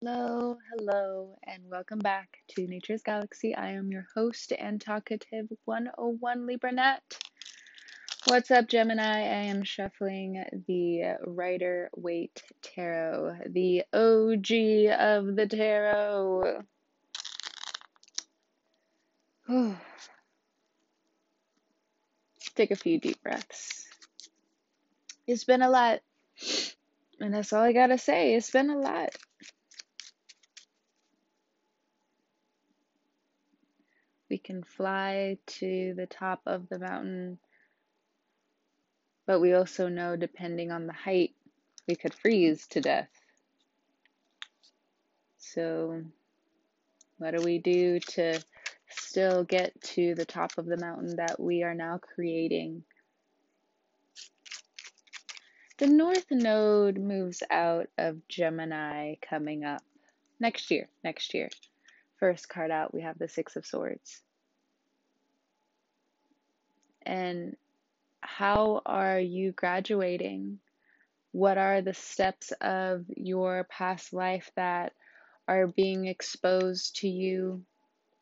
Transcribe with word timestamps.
Hello, 0.00 0.56
hello, 0.70 1.36
and 1.42 1.64
welcome 1.68 1.98
back 1.98 2.38
to 2.50 2.68
Nature's 2.68 3.02
Galaxy. 3.02 3.52
I 3.56 3.72
am 3.72 3.90
your 3.90 4.06
host 4.14 4.52
and 4.56 4.80
talkative 4.80 5.48
101 5.64 6.46
Libranette. 6.46 7.18
What's 8.26 8.52
up, 8.52 8.68
Gemini? 8.68 9.02
I 9.02 9.46
am 9.46 9.64
shuffling 9.64 10.44
the 10.68 11.16
Rider 11.26 11.90
Waite 11.96 12.44
Tarot, 12.62 13.38
the 13.48 13.82
OG 13.92 14.52
of 15.00 15.34
the 15.34 15.48
tarot. 15.50 16.62
Take 22.54 22.70
a 22.70 22.76
few 22.76 23.00
deep 23.00 23.20
breaths. 23.20 23.84
It's 25.26 25.42
been 25.42 25.62
a 25.62 25.68
lot, 25.68 26.02
and 27.18 27.34
that's 27.34 27.52
all 27.52 27.64
I 27.64 27.72
gotta 27.72 27.98
say. 27.98 28.36
It's 28.36 28.52
been 28.52 28.70
a 28.70 28.78
lot. 28.78 29.10
Can 34.48 34.62
fly 34.62 35.36
to 35.46 35.92
the 35.94 36.06
top 36.06 36.40
of 36.46 36.70
the 36.70 36.78
mountain, 36.78 37.38
but 39.26 39.40
we 39.40 39.52
also 39.52 39.88
know, 39.88 40.16
depending 40.16 40.72
on 40.72 40.86
the 40.86 40.92
height, 40.94 41.34
we 41.86 41.94
could 41.94 42.14
freeze 42.14 42.66
to 42.68 42.80
death. 42.80 43.10
So, 45.36 46.02
what 47.18 47.36
do 47.36 47.44
we 47.44 47.58
do 47.58 48.00
to 48.00 48.42
still 48.88 49.44
get 49.44 49.78
to 49.82 50.14
the 50.14 50.24
top 50.24 50.56
of 50.56 50.64
the 50.64 50.78
mountain 50.78 51.16
that 51.16 51.38
we 51.38 51.62
are 51.62 51.74
now 51.74 51.98
creating? 51.98 52.84
The 55.76 55.88
North 55.88 56.24
Node 56.30 56.96
moves 56.96 57.42
out 57.50 57.88
of 57.98 58.26
Gemini 58.28 59.16
coming 59.20 59.64
up 59.64 59.82
next 60.40 60.70
year. 60.70 60.88
Next 61.04 61.34
year. 61.34 61.50
First 62.18 62.48
card 62.48 62.70
out, 62.70 62.94
we 62.94 63.02
have 63.02 63.18
the 63.18 63.28
Six 63.28 63.54
of 63.54 63.66
Swords. 63.66 64.22
And 67.08 67.56
how 68.20 68.82
are 68.84 69.18
you 69.18 69.52
graduating? 69.52 70.58
What 71.32 71.56
are 71.56 71.80
the 71.80 71.94
steps 71.94 72.52
of 72.60 73.06
your 73.16 73.64
past 73.64 74.12
life 74.12 74.50
that 74.56 74.92
are 75.48 75.66
being 75.66 76.04
exposed 76.04 76.96
to 76.96 77.08
you? 77.08 77.64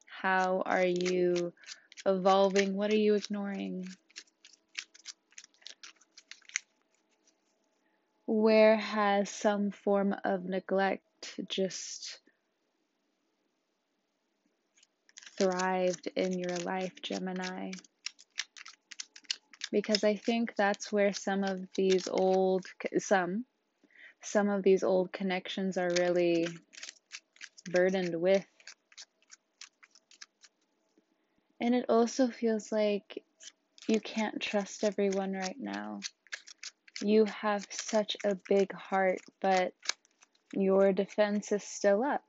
How 0.06 0.62
are 0.64 0.86
you 0.86 1.52
evolving? 2.06 2.76
What 2.76 2.92
are 2.92 2.96
you 2.96 3.16
ignoring? 3.16 3.88
Where 8.26 8.76
has 8.76 9.28
some 9.30 9.72
form 9.72 10.14
of 10.24 10.44
neglect 10.44 11.40
just 11.48 12.20
thrived 15.36 16.06
in 16.14 16.38
your 16.38 16.56
life, 16.58 17.02
Gemini. 17.02 17.72
Because 19.70 20.04
I 20.04 20.16
think 20.16 20.54
that's 20.56 20.92
where 20.92 21.12
some 21.12 21.44
of 21.44 21.66
these 21.74 22.08
old, 22.08 22.66
some, 22.98 23.44
some 24.22 24.48
of 24.48 24.62
these 24.62 24.82
old 24.82 25.12
connections 25.12 25.76
are 25.76 25.92
really 25.98 26.46
burdened 27.70 28.14
with. 28.20 28.44
And 31.60 31.74
it 31.74 31.86
also 31.88 32.28
feels 32.28 32.70
like 32.70 33.22
you 33.88 34.00
can't 34.00 34.40
trust 34.40 34.84
everyone 34.84 35.32
right 35.32 35.58
now. 35.58 36.00
You 37.02 37.24
have 37.26 37.66
such 37.70 38.16
a 38.24 38.36
big 38.48 38.72
heart, 38.72 39.18
but 39.40 39.72
your 40.52 40.92
defense 40.92 41.52
is 41.52 41.62
still 41.62 42.02
up. 42.02 42.24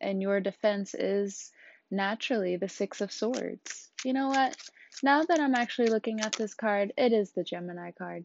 And 0.00 0.20
your 0.20 0.40
defense 0.40 0.94
is 0.94 1.50
naturally 1.90 2.56
the 2.56 2.68
Six 2.68 3.00
of 3.00 3.12
Swords. 3.12 3.90
You 4.04 4.12
know 4.12 4.28
what? 4.28 4.56
Now 5.02 5.22
that 5.22 5.40
I'm 5.40 5.54
actually 5.54 5.88
looking 5.88 6.20
at 6.20 6.32
this 6.32 6.54
card, 6.54 6.92
it 6.96 7.12
is 7.12 7.30
the 7.30 7.44
Gemini 7.44 7.92
card. 7.92 8.24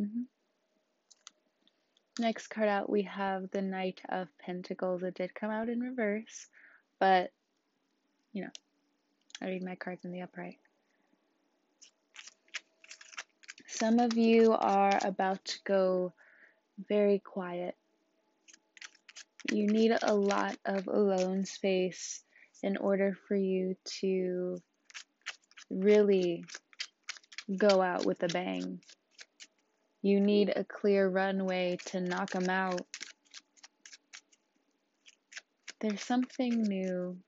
Mm-hmm. 0.00 0.22
Next 2.18 2.48
card 2.48 2.68
out, 2.68 2.88
we 2.88 3.02
have 3.02 3.50
the 3.50 3.62
Knight 3.62 4.00
of 4.08 4.28
Pentacles. 4.38 5.02
It 5.02 5.14
did 5.14 5.34
come 5.34 5.50
out 5.50 5.68
in 5.68 5.80
reverse, 5.80 6.46
but 6.98 7.30
you 8.32 8.42
know, 8.42 8.50
I 9.42 9.46
read 9.46 9.64
my 9.64 9.74
cards 9.74 10.04
in 10.04 10.12
the 10.12 10.22
upright. 10.22 10.58
Some 13.66 13.98
of 13.98 14.16
you 14.16 14.52
are 14.52 14.98
about 15.02 15.44
to 15.44 15.58
go 15.64 16.12
very 16.88 17.18
quiet 17.18 17.74
you 19.52 19.66
need 19.66 19.96
a 20.02 20.14
lot 20.14 20.56
of 20.64 20.88
alone 20.88 21.44
space 21.44 22.22
in 22.62 22.76
order 22.76 23.16
for 23.28 23.36
you 23.36 23.76
to 23.84 24.60
really 25.70 26.44
go 27.56 27.80
out 27.82 28.04
with 28.04 28.22
a 28.22 28.28
bang. 28.28 28.80
You 30.02 30.20
need 30.20 30.52
a 30.54 30.64
clear 30.64 31.08
runway 31.08 31.78
to 31.86 32.00
knock 32.00 32.30
them 32.30 32.48
out. 32.48 32.86
There's 35.80 36.02
something 36.02 36.62
new 36.62 37.18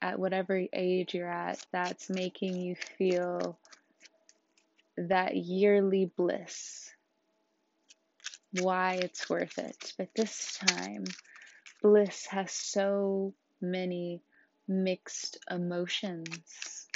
at 0.00 0.18
whatever 0.18 0.62
age 0.72 1.14
you're 1.14 1.30
at 1.30 1.64
that's 1.72 2.08
making 2.08 2.56
you 2.56 2.76
feel 2.96 3.58
that 4.96 5.36
yearly 5.36 6.10
bliss. 6.16 6.90
Why 8.60 8.94
it's 8.94 9.28
worth 9.28 9.58
it. 9.58 9.92
But 9.98 10.08
this 10.14 10.58
time, 10.66 11.04
bliss 11.82 12.26
has 12.26 12.50
so 12.50 13.34
many 13.60 14.22
mixed 14.66 15.38
emotions. 15.50 16.87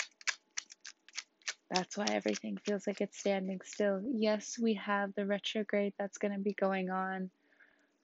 That's 1.72 1.97
why 1.97 2.06
everything 2.10 2.59
feels 2.59 2.87
like 2.87 3.00
it's 3.00 3.19
standing 3.19 3.60
still. 3.65 4.03
Yes, 4.15 4.59
we 4.60 4.75
have 4.75 5.15
the 5.15 5.25
retrograde 5.25 5.94
that's 5.99 6.19
going 6.19 6.34
to 6.34 6.41
be 6.41 6.53
going 6.53 6.91
on, 6.91 7.31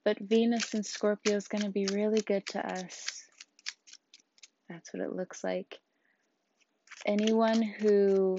but 0.05 0.19
Venus 0.19 0.73
and 0.73 0.87
Scorpio 0.87 1.37
is 1.37 1.49
going 1.49 1.65
to 1.65 1.71
be 1.71 1.87
really 1.87 2.23
good 2.23 2.47
to 2.49 2.67
us. 2.67 3.25
That's 4.71 4.93
what 4.95 5.03
it 5.03 5.13
looks 5.13 5.45
like. 5.45 5.79
Anyone 7.07 7.61
who 7.63 8.39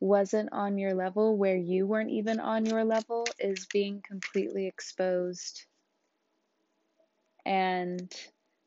wasn't 0.00 0.52
on 0.52 0.76
your 0.76 0.94
level, 0.94 1.36
where 1.36 1.56
you 1.56 1.86
weren't 1.86 2.10
even 2.10 2.40
on 2.40 2.66
your 2.66 2.84
level, 2.84 3.26
is 3.38 3.66
being 3.72 4.02
completely 4.06 4.66
exposed 4.66 5.66
and 7.46 8.12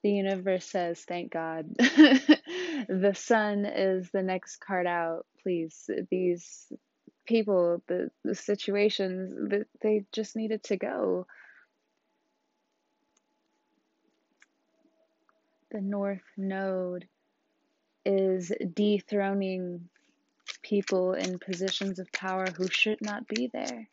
the 0.03 0.11
universe 0.11 0.65
says, 0.65 1.03
Thank 1.07 1.31
God. 1.31 1.65
the 1.77 3.13
sun 3.15 3.65
is 3.65 4.09
the 4.11 4.21
next 4.21 4.57
card 4.57 4.87
out. 4.87 5.25
Please, 5.47 5.89
these 6.11 6.69
people, 7.25 7.81
the, 7.87 8.11
the 8.25 8.35
situations, 8.35 9.49
that 9.49 9.67
they 9.81 10.03
just 10.11 10.35
needed 10.35 10.61
to 10.63 10.75
go. 10.75 11.25
The 15.71 15.79
North 15.79 16.25
Node 16.35 17.07
is 18.05 18.51
dethroning 18.73 19.87
people 20.63 21.13
in 21.13 21.39
positions 21.39 21.99
of 21.99 22.11
power 22.11 22.47
who 22.57 22.67
should 22.67 22.99
not 22.99 23.25
be 23.25 23.49
there, 23.53 23.87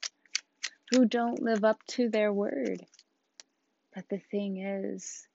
who 0.90 1.04
don't 1.04 1.40
live 1.40 1.62
up 1.62 1.78
to 1.90 2.08
their 2.08 2.32
word. 2.32 2.84
But 3.94 4.08
the 4.08 4.18
thing 4.18 4.56
is, 4.56 5.28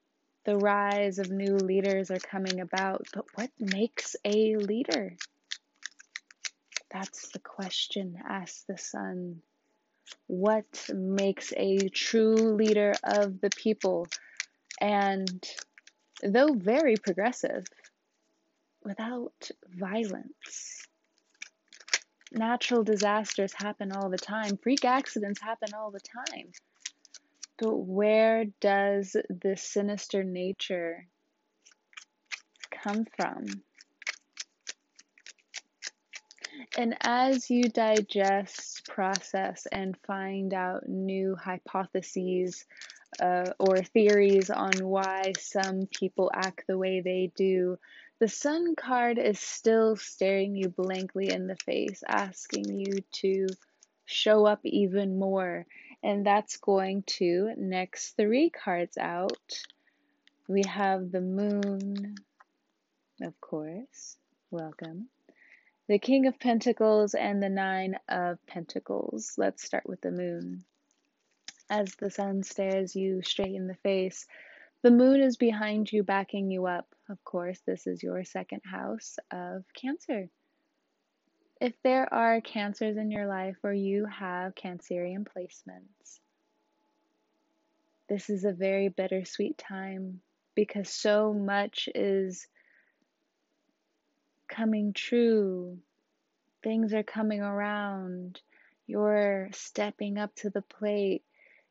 the 0.44 0.58
rise 0.58 1.18
of 1.18 1.30
new 1.30 1.56
leaders 1.56 2.10
are 2.10 2.18
coming 2.18 2.60
about. 2.60 3.06
But 3.14 3.24
what 3.36 3.50
makes 3.58 4.16
a 4.22 4.56
leader? 4.56 5.16
That's 6.90 7.30
the 7.30 7.38
question 7.38 8.20
asked 8.28 8.66
the 8.66 8.78
sun. 8.78 9.42
What 10.26 10.90
makes 10.92 11.52
a 11.56 11.88
true 11.88 12.34
leader 12.34 12.94
of 13.04 13.40
the 13.40 13.50
people? 13.50 14.08
And 14.80 15.44
though 16.22 16.52
very 16.54 16.96
progressive, 16.96 17.64
without 18.82 19.50
violence. 19.68 20.86
Natural 22.32 22.84
disasters 22.84 23.52
happen 23.52 23.92
all 23.92 24.08
the 24.08 24.16
time, 24.18 24.56
freak 24.56 24.84
accidents 24.84 25.40
happen 25.40 25.74
all 25.74 25.90
the 25.90 26.00
time. 26.00 26.52
But 27.58 27.76
where 27.76 28.46
does 28.60 29.16
this 29.28 29.62
sinister 29.62 30.24
nature 30.24 31.06
come 32.70 33.04
from? 33.16 33.44
And 36.78 36.96
as 37.00 37.50
you 37.50 37.64
digest, 37.64 38.86
process, 38.88 39.66
and 39.72 39.96
find 40.06 40.54
out 40.54 40.88
new 40.88 41.36
hypotheses 41.36 42.64
uh, 43.20 43.52
or 43.58 43.82
theories 43.82 44.50
on 44.50 44.72
why 44.84 45.32
some 45.38 45.86
people 45.86 46.30
act 46.34 46.64
the 46.68 46.78
way 46.78 47.00
they 47.00 47.32
do, 47.36 47.78
the 48.20 48.28
Sun 48.28 48.76
card 48.76 49.18
is 49.18 49.40
still 49.40 49.96
staring 49.96 50.54
you 50.56 50.68
blankly 50.68 51.30
in 51.30 51.46
the 51.46 51.56
face, 51.56 52.02
asking 52.06 52.78
you 52.78 53.02
to 53.12 53.46
show 54.06 54.46
up 54.46 54.60
even 54.64 55.18
more 55.18 55.66
And 56.02 56.24
that's 56.26 56.56
going 56.56 57.02
to 57.18 57.52
next 57.56 58.16
three 58.16 58.50
cards 58.50 58.96
out. 58.98 59.38
We 60.48 60.62
have 60.66 61.12
the 61.12 61.20
moon, 61.20 62.16
of 63.22 63.40
course. 63.40 64.16
Welcome. 64.50 65.08
The 65.90 65.98
King 65.98 66.26
of 66.26 66.38
Pentacles 66.38 67.14
and 67.14 67.42
the 67.42 67.48
Nine 67.48 67.98
of 68.08 68.38
Pentacles. 68.46 69.34
Let's 69.36 69.64
start 69.64 69.88
with 69.88 70.00
the 70.00 70.12
moon. 70.12 70.64
As 71.68 71.96
the 71.96 72.12
sun 72.12 72.44
stares 72.44 72.94
you 72.94 73.22
straight 73.22 73.56
in 73.56 73.66
the 73.66 73.74
face, 73.74 74.28
the 74.82 74.92
moon 74.92 75.20
is 75.20 75.36
behind 75.36 75.90
you, 75.90 76.04
backing 76.04 76.48
you 76.48 76.66
up. 76.66 76.94
Of 77.08 77.24
course, 77.24 77.58
this 77.66 77.88
is 77.88 78.04
your 78.04 78.22
second 78.22 78.62
house 78.64 79.18
of 79.32 79.64
Cancer. 79.74 80.28
If 81.60 81.74
there 81.82 82.14
are 82.14 82.40
cancers 82.40 82.96
in 82.96 83.10
your 83.10 83.26
life 83.26 83.56
or 83.64 83.72
you 83.72 84.06
have 84.06 84.54
Cancerian 84.54 85.26
placements, 85.26 86.20
this 88.08 88.30
is 88.30 88.44
a 88.44 88.52
very 88.52 88.90
bittersweet 88.90 89.58
time 89.58 90.20
because 90.54 90.88
so 90.88 91.32
much 91.32 91.88
is 91.96 92.46
coming 94.50 94.92
true. 94.94 95.78
Things 96.62 96.94
are 96.94 97.02
coming 97.04 97.40
around. 97.40 98.40
You're 98.86 99.50
stepping 99.52 100.18
up 100.18 100.34
to 100.36 100.50
the 100.50 100.62
plate. 100.62 101.24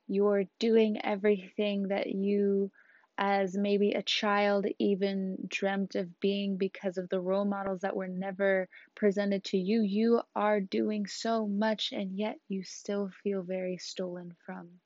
You're 0.08 0.46
doing 0.60 1.02
everything 1.04 1.90
that 1.90 2.08
you 2.08 2.72
as 3.18 3.58
maybe 3.58 3.92
a 3.94 4.04
child 4.04 4.66
even 4.80 5.38
dreamt 5.48 5.96
of 5.96 6.20
being 6.22 6.58
because 6.58 6.98
of 6.98 7.10
the 7.10 7.20
role 7.22 7.46
models 7.46 7.82
that 7.82 7.96
were 7.96 8.08
never 8.08 8.70
presented 8.96 9.44
to 9.46 9.58
you. 9.58 9.82
You 9.82 10.22
are 10.36 10.62
doing 10.62 11.08
so 11.08 11.48
much, 11.48 11.92
and 11.94 12.18
yet 12.18 12.40
you 12.50 12.64
still 12.64 13.10
feel 13.24 13.44
very 13.44 13.78
stolen 13.78 14.36
from. 14.46 14.80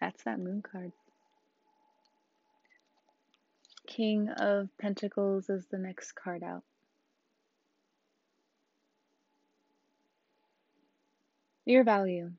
That's 0.00 0.22
that 0.24 0.38
moon 0.38 0.62
card. 0.62 0.92
King 3.86 4.28
of 4.28 4.68
Pentacles 4.78 5.48
is 5.50 5.66
the 5.70 5.78
next 5.78 6.12
card 6.12 6.42
out. 6.42 6.62
Your 11.64 11.84
value. 11.84 12.32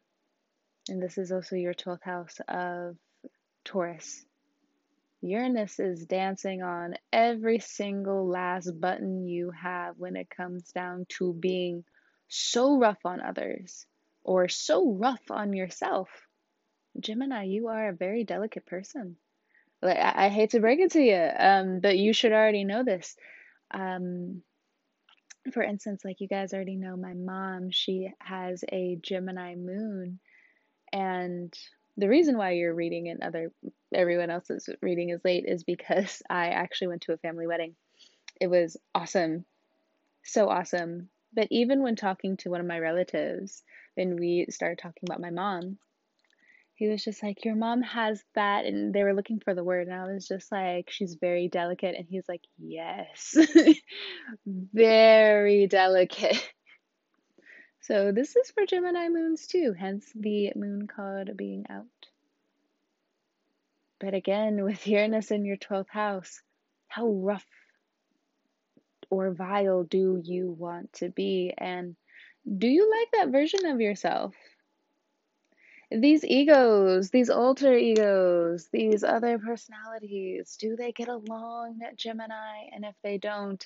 And 0.90 1.02
this 1.02 1.18
is 1.18 1.32
also 1.32 1.56
your 1.56 1.74
12th 1.74 2.04
house 2.04 2.40
of 2.48 2.98
Taurus. 3.64 4.24
Uranus 5.22 5.80
is 5.80 6.06
dancing 6.06 6.62
on 6.62 6.96
every 7.12 7.58
single 7.58 8.28
last 8.28 8.70
button 8.80 9.26
you 9.26 9.50
have 9.52 9.98
when 9.98 10.16
it 10.16 10.30
comes 10.30 10.72
down 10.72 11.06
to 11.18 11.34
being 11.34 11.84
so 12.28 12.78
rough 12.78 13.04
on 13.06 13.22
others 13.22 13.88
or 14.24 14.48
so 14.48 14.92
rough 14.92 15.32
on 15.32 15.54
yourself. 15.54 16.10
Gemini, 17.00 17.44
you 17.44 17.68
are 17.70 17.90
a 17.90 17.96
very 17.96 18.24
delicate 18.24 18.68
person. 18.68 19.18
Like 19.82 19.98
I, 19.98 20.26
I 20.26 20.30
hate 20.30 20.52
to 20.52 20.60
break 20.60 20.80
it 20.80 20.92
to 20.92 21.02
you, 21.02 21.30
um, 21.38 21.80
but 21.80 21.98
you 21.98 22.14
should 22.14 22.32
already 22.32 22.64
know 22.64 22.84
this. 22.84 23.16
Um, 23.72 24.42
for 25.54 25.62
instance, 25.62 26.04
like 26.04 26.22
you 26.22 26.28
guys 26.28 26.54
already 26.54 26.76
know, 26.76 26.98
my 26.98 27.14
mom, 27.14 27.70
she 27.72 28.12
has 28.20 28.64
a 28.72 28.98
Gemini 29.02 29.56
moon, 29.56 30.20
and 30.92 31.54
the 31.98 32.10
reason 32.10 32.38
why 32.38 32.52
you're 32.52 32.74
reading 32.74 33.10
and 33.10 33.22
other 33.22 33.52
everyone 33.94 34.30
else's 34.30 34.70
reading 34.82 35.10
is 35.10 35.22
late 35.24 35.46
is 35.48 35.64
because 35.64 36.22
I 36.30 36.50
actually 36.50 36.88
went 36.90 37.04
to 37.04 37.14
a 37.14 37.18
family 37.18 37.48
wedding. 37.48 37.76
It 38.42 38.48
was 38.48 38.78
awesome. 38.94 39.46
So 40.24 40.50
awesome. 40.50 41.10
But 41.34 41.48
even 41.52 41.84
when 41.84 41.96
talking 41.96 42.38
to 42.38 42.50
one 42.50 42.62
of 42.62 42.68
my 42.68 42.80
relatives, 42.80 43.64
when 43.96 44.18
we 44.18 44.48
started 44.50 44.80
talking 44.80 45.04
about 45.08 45.22
my 45.22 45.30
mom, 45.30 45.78
he 46.76 46.88
was 46.90 47.04
just 47.04 47.24
like, 47.24 47.46
Your 47.46 47.56
mom 47.56 47.82
has 47.82 48.24
that. 48.36 48.66
And 48.66 48.94
they 48.94 49.04
were 49.04 49.14
looking 49.14 49.40
for 49.40 49.56
the 49.56 49.64
word. 49.64 49.88
And 49.88 49.96
I 49.96 50.12
was 50.12 50.28
just 50.28 50.52
like, 50.52 50.90
She's 50.90 51.16
very 51.16 51.48
delicate. 51.48 51.96
And 51.98 52.06
he's 52.10 52.28
like, 52.28 52.42
Yes, 52.58 53.38
very 54.46 55.68
delicate. 55.68 56.54
So 57.82 58.12
this 58.12 58.36
is 58.36 58.50
for 58.50 58.66
Gemini 58.66 59.10
moons 59.10 59.46
too, 59.46 59.76
hence 59.78 60.12
the 60.16 60.52
moon 60.56 60.88
card 60.88 61.38
being 61.38 61.68
out. 61.70 61.86
But 64.00 64.16
again, 64.16 64.64
with 64.64 64.88
Uranus 64.88 65.30
in 65.30 65.46
your 65.46 65.58
12th 65.58 65.90
house, 65.90 66.42
how 66.88 67.08
rough 67.08 67.46
or 69.12 69.32
vile 69.32 69.84
do 69.84 70.20
you 70.24 70.50
want 70.52 70.94
to 70.94 71.10
be? 71.10 71.54
And 71.58 71.96
do 72.58 72.68
you 72.68 72.90
like 72.90 73.12
that 73.14 73.32
version 73.32 73.66
of 73.68 73.80
yourself? 73.80 74.34
These 75.92 76.26
egos, 76.26 77.10
these 77.10 77.30
alter 77.30 77.76
egos, 77.76 78.68
these 78.72 79.04
other 79.04 79.40
personalities, 79.40 80.58
do 80.60 80.76
they 80.76 80.92
get 80.92 81.08
along, 81.08 81.80
Gemini? 81.96 82.70
And 82.74 82.86
if 82.86 82.96
they 83.04 83.18
don't, 83.18 83.66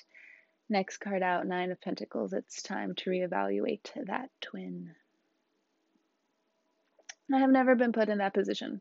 Next 0.70 0.98
card 0.98 1.20
out, 1.20 1.48
Nine 1.48 1.72
of 1.72 1.80
Pentacles. 1.80 2.32
It's 2.32 2.62
time 2.62 2.94
to 2.94 3.10
reevaluate 3.10 3.88
that 4.06 4.30
twin. 4.40 4.94
I 7.34 7.38
have 7.38 7.50
never 7.50 7.74
been 7.74 7.92
put 7.92 8.08
in 8.08 8.18
that 8.18 8.34
position. 8.34 8.80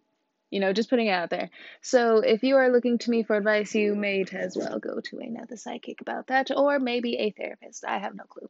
You 0.52 0.60
know, 0.60 0.72
just 0.72 0.92
putting 0.92 1.08
it 1.08 1.12
out 1.12 1.32
there. 1.32 1.50
So 1.82 2.20
if 2.20 2.44
you 2.44 2.58
are 2.58 2.72
looking 2.72 3.00
to 3.00 3.10
me 3.10 3.24
for 3.24 3.36
advice, 3.36 3.74
you 3.74 3.96
may 3.96 4.24
as 4.32 4.56
well 4.56 4.78
go 4.78 5.00
to 5.00 5.18
another 5.18 5.58
psychic 5.58 6.02
about 6.02 6.28
that, 6.28 6.52
or 6.56 6.78
maybe 6.78 7.18
a 7.18 7.32
therapist. 7.32 7.84
I 7.84 7.98
have 7.98 8.14
no 8.14 8.24
clue. 8.26 8.50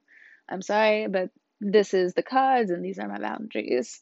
I'm 0.49 0.61
sorry, 0.61 1.07
but 1.07 1.29
this 1.61 1.93
is 1.93 2.13
the 2.13 2.23
cards 2.23 2.71
and 2.71 2.83
these 2.83 2.99
are 2.99 3.07
my 3.07 3.19
boundaries. 3.19 4.01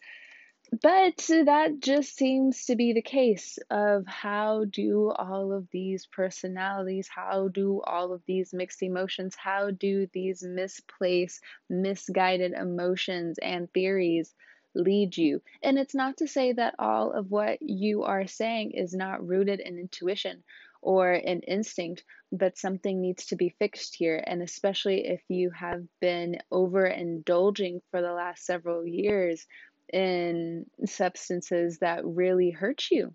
But 0.71 1.17
that 1.27 1.79
just 1.79 2.15
seems 2.15 2.65
to 2.65 2.75
be 2.75 2.93
the 2.93 3.01
case 3.01 3.57
of 3.69 4.05
how 4.05 4.65
do 4.65 5.11
all 5.11 5.53
of 5.53 5.67
these 5.71 6.05
personalities, 6.07 7.07
how 7.07 7.47
do 7.47 7.81
all 7.81 8.13
of 8.13 8.21
these 8.25 8.53
mixed 8.53 8.83
emotions, 8.83 9.35
how 9.35 9.71
do 9.71 10.07
these 10.13 10.43
misplaced, 10.43 11.41
misguided 11.69 12.51
emotions 12.51 13.39
and 13.39 13.71
theories 13.73 14.35
lead 14.75 15.17
you? 15.17 15.41
And 15.63 15.79
it's 15.79 15.95
not 15.95 16.17
to 16.17 16.27
say 16.27 16.51
that 16.53 16.75
all 16.79 17.11
of 17.13 17.31
what 17.31 17.61
you 17.61 18.03
are 18.03 18.27
saying 18.27 18.71
is 18.71 18.93
not 18.93 19.25
rooted 19.25 19.61
in 19.61 19.79
intuition 19.79 20.43
or 20.81 21.11
an 21.11 21.41
instinct, 21.41 22.03
but 22.31 22.57
something 22.57 23.01
needs 23.01 23.27
to 23.27 23.35
be 23.35 23.55
fixed 23.57 23.95
here. 23.95 24.21
And 24.27 24.41
especially 24.41 25.07
if 25.07 25.21
you 25.29 25.49
have 25.51 25.83
been 26.01 26.39
overindulging 26.51 27.81
for 27.89 28.01
the 28.01 28.13
last 28.13 28.45
several 28.45 28.85
years 28.85 29.47
in 29.91 30.65
substances 30.85 31.79
that 31.79 32.05
really 32.05 32.51
hurt 32.51 32.85
you. 32.91 33.13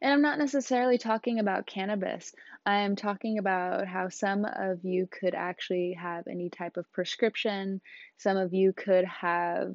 And 0.00 0.12
I'm 0.12 0.22
not 0.22 0.38
necessarily 0.38 0.98
talking 0.98 1.40
about 1.40 1.66
cannabis. 1.66 2.32
I 2.64 2.80
am 2.80 2.94
talking 2.94 3.38
about 3.38 3.88
how 3.88 4.08
some 4.08 4.44
of 4.44 4.84
you 4.84 5.08
could 5.10 5.34
actually 5.34 5.96
have 6.00 6.28
any 6.28 6.48
type 6.48 6.76
of 6.76 6.90
prescription. 6.92 7.80
Some 8.18 8.36
of 8.36 8.54
you 8.54 8.72
could 8.72 9.04
have 9.04 9.74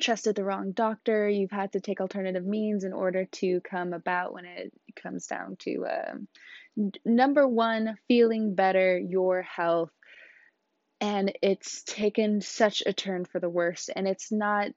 trusted 0.00 0.34
the 0.34 0.44
wrong 0.44 0.72
doctor. 0.72 1.28
You've 1.28 1.50
had 1.50 1.72
to 1.72 1.80
take 1.80 2.00
alternative 2.00 2.44
means 2.44 2.82
in 2.84 2.92
order 2.92 3.26
to 3.26 3.60
come 3.60 3.92
about 3.92 4.32
when 4.32 4.44
it 4.44 4.72
comes 4.96 5.26
down 5.26 5.56
to 5.60 5.86
um, 5.86 6.28
number 7.04 7.46
one, 7.46 7.96
feeling 8.08 8.54
better, 8.54 8.98
your 8.98 9.42
health, 9.42 9.90
and 11.02 11.36
it's 11.42 11.82
taken 11.82 12.40
such 12.40 12.80
a 12.86 12.92
turn 12.92 13.24
for 13.24 13.40
the 13.40 13.50
worse. 13.50 13.90
And 13.94 14.06
it's 14.06 14.30
not 14.30 14.68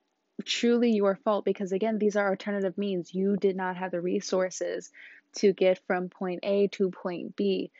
truly 0.44 0.91
your 0.91 1.20
fault 1.24 1.46
because 1.46 1.72
again 1.72 2.00
these 2.00 2.15
are 2.15 2.32
alternative 2.32 2.77
means. 2.79 3.13
You 3.13 3.38
did 3.38 3.55
not 3.55 3.77
have 3.77 3.91
the 3.91 4.01
resources 4.01 4.89
to 5.38 5.53
get 5.53 5.79
from 5.86 6.10
point 6.10 6.39
A 6.41 6.67
to 6.70 6.89
point 6.89 7.36
B. 7.36 7.72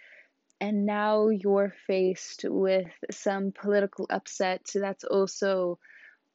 And 0.62 0.86
now 0.86 1.30
you're 1.30 1.74
faced 1.88 2.46
with 2.48 2.88
some 3.10 3.52
political 3.52 4.06
upset 4.12 4.62
that's 4.74 5.04
also 5.04 5.80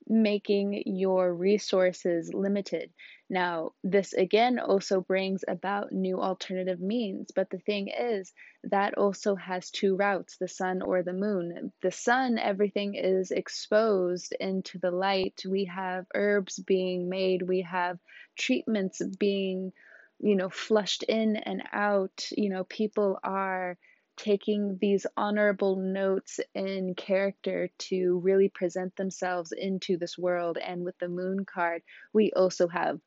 making 0.08 0.82
your 0.86 1.32
resources 1.32 2.34
limited. 2.34 2.90
Now, 3.32 3.74
this 3.84 4.12
again 4.12 4.58
also 4.58 5.00
brings 5.00 5.44
about 5.46 5.92
new 5.92 6.20
alternative 6.20 6.80
means, 6.80 7.30
but 7.30 7.48
the 7.48 7.60
thing 7.60 7.86
is, 7.86 8.32
that 8.64 8.98
also 8.98 9.36
has 9.36 9.70
two 9.70 9.94
routes 9.94 10.36
the 10.36 10.48
sun 10.48 10.82
or 10.82 11.04
the 11.04 11.12
moon. 11.12 11.72
The 11.80 11.92
sun, 11.92 12.38
everything 12.38 12.96
is 12.96 13.30
exposed 13.30 14.34
into 14.40 14.78
the 14.78 14.90
light. 14.90 15.44
We 15.48 15.66
have 15.66 16.06
herbs 16.12 16.58
being 16.58 17.08
made, 17.08 17.42
we 17.42 17.62
have 17.62 18.00
treatments 18.36 19.00
being, 19.20 19.72
you 20.18 20.34
know, 20.34 20.50
flushed 20.50 21.04
in 21.04 21.36
and 21.36 21.62
out. 21.72 22.26
You 22.32 22.48
know, 22.50 22.64
people 22.64 23.20
are 23.22 23.78
taking 24.16 24.76
these 24.80 25.06
honorable 25.16 25.76
notes 25.76 26.40
in 26.52 26.96
character 26.96 27.70
to 27.78 28.18
really 28.18 28.48
present 28.48 28.96
themselves 28.96 29.52
into 29.52 29.96
this 29.96 30.18
world. 30.18 30.58
And 30.58 30.84
with 30.84 30.98
the 30.98 31.08
moon 31.08 31.44
card, 31.44 31.82
we 32.12 32.32
also 32.32 32.66
have 32.66 32.98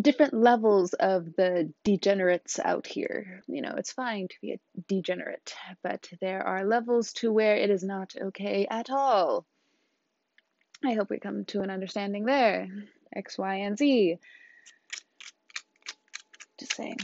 different 0.00 0.34
levels 0.34 0.92
of 0.94 1.36
the 1.36 1.72
degenerates 1.84 2.58
out 2.58 2.86
here. 2.86 3.42
You 3.46 3.62
know, 3.62 3.74
it's 3.76 3.92
fine 3.92 4.28
to 4.28 4.34
be 4.40 4.52
a 4.52 4.58
degenerate, 4.88 5.54
but 5.82 6.08
there 6.20 6.46
are 6.46 6.64
levels 6.64 7.12
to 7.14 7.32
where 7.32 7.56
it 7.56 7.70
is 7.70 7.84
not 7.84 8.14
okay 8.20 8.66
at 8.68 8.90
all. 8.90 9.46
I 10.84 10.94
hope 10.94 11.10
we 11.10 11.18
come 11.18 11.44
to 11.46 11.62
an 11.62 11.70
understanding 11.70 12.24
there. 12.24 12.68
X, 13.14 13.38
Y, 13.38 13.54
and 13.56 13.78
Z. 13.78 14.18
Just 16.58 16.74
saying. 16.74 16.98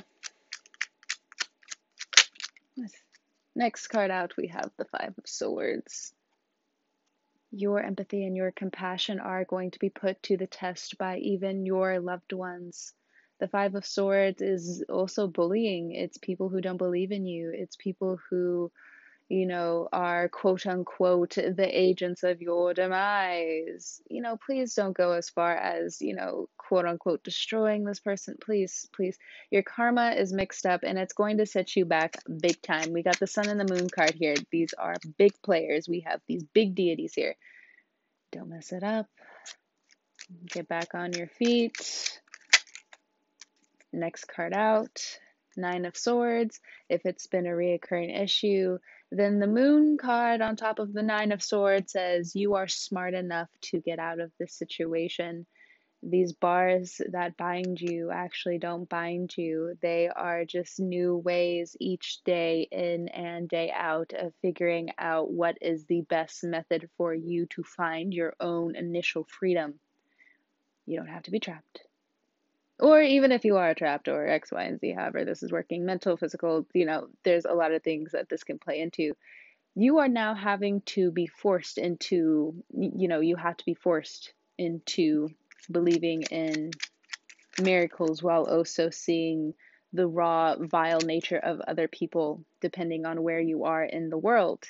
Next 3.54 3.88
card 3.88 4.10
out, 4.10 4.36
we 4.36 4.48
have 4.48 4.70
the 4.76 4.84
Five 4.84 5.14
of 5.16 5.26
Swords. 5.26 6.12
Your 7.52 7.80
empathy 7.82 8.24
and 8.24 8.36
your 8.36 8.52
compassion 8.52 9.20
are 9.20 9.44
going 9.44 9.72
to 9.72 9.78
be 9.78 9.90
put 9.90 10.22
to 10.24 10.36
the 10.36 10.46
test 10.46 10.98
by 10.98 11.18
even 11.18 11.66
your 11.66 11.98
loved 12.00 12.32
ones. 12.32 12.92
The 13.40 13.48
Five 13.48 13.74
of 13.74 13.86
Swords 13.86 14.42
is 14.42 14.84
also 14.88 15.26
bullying. 15.26 15.92
It's 15.92 16.18
people 16.18 16.48
who 16.48 16.60
don't 16.60 16.76
believe 16.76 17.10
in 17.10 17.26
you. 17.26 17.50
It's 17.54 17.76
people 17.76 18.18
who 18.28 18.70
you 19.30 19.46
know, 19.46 19.88
are 19.92 20.28
quote 20.28 20.66
unquote 20.66 21.36
the 21.36 21.68
agents 21.70 22.24
of 22.24 22.42
your 22.42 22.74
demise. 22.74 24.02
You 24.10 24.22
know, 24.22 24.36
please 24.44 24.74
don't 24.74 24.96
go 24.96 25.12
as 25.12 25.30
far 25.30 25.56
as, 25.56 26.02
you 26.02 26.16
know, 26.16 26.48
quote 26.58 26.84
unquote 26.84 27.22
destroying 27.22 27.84
this 27.84 28.00
person. 28.00 28.36
Please, 28.44 28.88
please. 28.92 29.16
Your 29.52 29.62
karma 29.62 30.10
is 30.18 30.32
mixed 30.32 30.66
up 30.66 30.80
and 30.82 30.98
it's 30.98 31.12
going 31.12 31.38
to 31.38 31.46
set 31.46 31.76
you 31.76 31.84
back 31.84 32.16
big 32.42 32.60
time. 32.60 32.92
We 32.92 33.04
got 33.04 33.20
the 33.20 33.28
sun 33.28 33.48
and 33.48 33.60
the 33.60 33.72
moon 33.72 33.88
card 33.88 34.14
here. 34.16 34.34
These 34.50 34.74
are 34.76 34.96
big 35.16 35.32
players. 35.44 35.88
We 35.88 36.00
have 36.00 36.20
these 36.26 36.42
big 36.52 36.74
deities 36.74 37.14
here. 37.14 37.36
Don't 38.32 38.48
mess 38.48 38.72
it 38.72 38.82
up. 38.82 39.06
Get 40.44 40.66
back 40.66 40.88
on 40.94 41.12
your 41.12 41.28
feet. 41.28 42.18
Next 43.92 44.24
card 44.24 44.54
out. 44.54 45.18
Nine 45.56 45.84
of 45.84 45.96
Swords. 45.96 46.60
If 46.88 47.02
it's 47.04 47.26
been 47.26 47.46
a 47.46 47.50
reoccurring 47.50 48.20
issue, 48.20 48.78
then 49.10 49.40
the 49.40 49.46
moon 49.46 49.98
card 49.98 50.40
on 50.40 50.56
top 50.56 50.78
of 50.78 50.92
the 50.92 51.02
nine 51.02 51.32
of 51.32 51.42
swords 51.42 51.92
says 51.92 52.36
you 52.36 52.54
are 52.54 52.68
smart 52.68 53.14
enough 53.14 53.48
to 53.62 53.80
get 53.80 53.98
out 53.98 54.20
of 54.20 54.30
this 54.38 54.54
situation. 54.54 55.46
These 56.02 56.32
bars 56.32 57.00
that 57.10 57.36
bind 57.36 57.80
you 57.80 58.10
actually 58.10 58.58
don't 58.58 58.88
bind 58.88 59.36
you. 59.36 59.76
They 59.82 60.08
are 60.08 60.44
just 60.44 60.80
new 60.80 61.16
ways 61.16 61.76
each 61.78 62.20
day 62.24 62.68
in 62.70 63.08
and 63.08 63.48
day 63.48 63.70
out 63.74 64.12
of 64.14 64.32
figuring 64.40 64.90
out 64.96 65.30
what 65.30 65.58
is 65.60 65.84
the 65.84 66.02
best 66.02 66.44
method 66.44 66.88
for 66.96 67.12
you 67.12 67.46
to 67.46 67.62
find 67.62 68.14
your 68.14 68.34
own 68.40 68.76
initial 68.76 69.24
freedom. 69.24 69.80
You 70.86 70.98
don't 70.98 71.08
have 71.08 71.24
to 71.24 71.30
be 71.30 71.40
trapped 71.40 71.82
or 72.80 73.00
even 73.02 73.32
if 73.32 73.44
you 73.44 73.56
are 73.56 73.74
trapped 73.74 74.08
or 74.08 74.26
X, 74.26 74.50
Y, 74.50 74.62
and 74.62 74.80
Z, 74.80 74.92
however 74.92 75.24
this 75.24 75.42
is 75.42 75.52
working, 75.52 75.84
mental, 75.84 76.16
physical, 76.16 76.66
you 76.72 76.86
know, 76.86 77.08
there's 77.24 77.44
a 77.44 77.54
lot 77.54 77.72
of 77.72 77.82
things 77.82 78.12
that 78.12 78.28
this 78.28 78.44
can 78.44 78.58
play 78.58 78.80
into. 78.80 79.14
You 79.74 79.98
are 79.98 80.08
now 80.08 80.34
having 80.34 80.80
to 80.82 81.10
be 81.10 81.26
forced 81.26 81.78
into, 81.78 82.54
you 82.72 83.08
know, 83.08 83.20
you 83.20 83.36
have 83.36 83.56
to 83.56 83.64
be 83.64 83.74
forced 83.74 84.32
into 84.58 85.28
believing 85.70 86.22
in 86.22 86.70
miracles 87.60 88.22
while 88.22 88.44
also 88.44 88.90
seeing 88.90 89.54
the 89.92 90.06
raw, 90.06 90.56
vile 90.58 91.00
nature 91.00 91.38
of 91.38 91.60
other 91.60 91.88
people, 91.88 92.44
depending 92.60 93.06
on 93.06 93.22
where 93.22 93.40
you 93.40 93.64
are 93.64 93.82
in 93.82 94.08
the 94.08 94.18
world, 94.18 94.64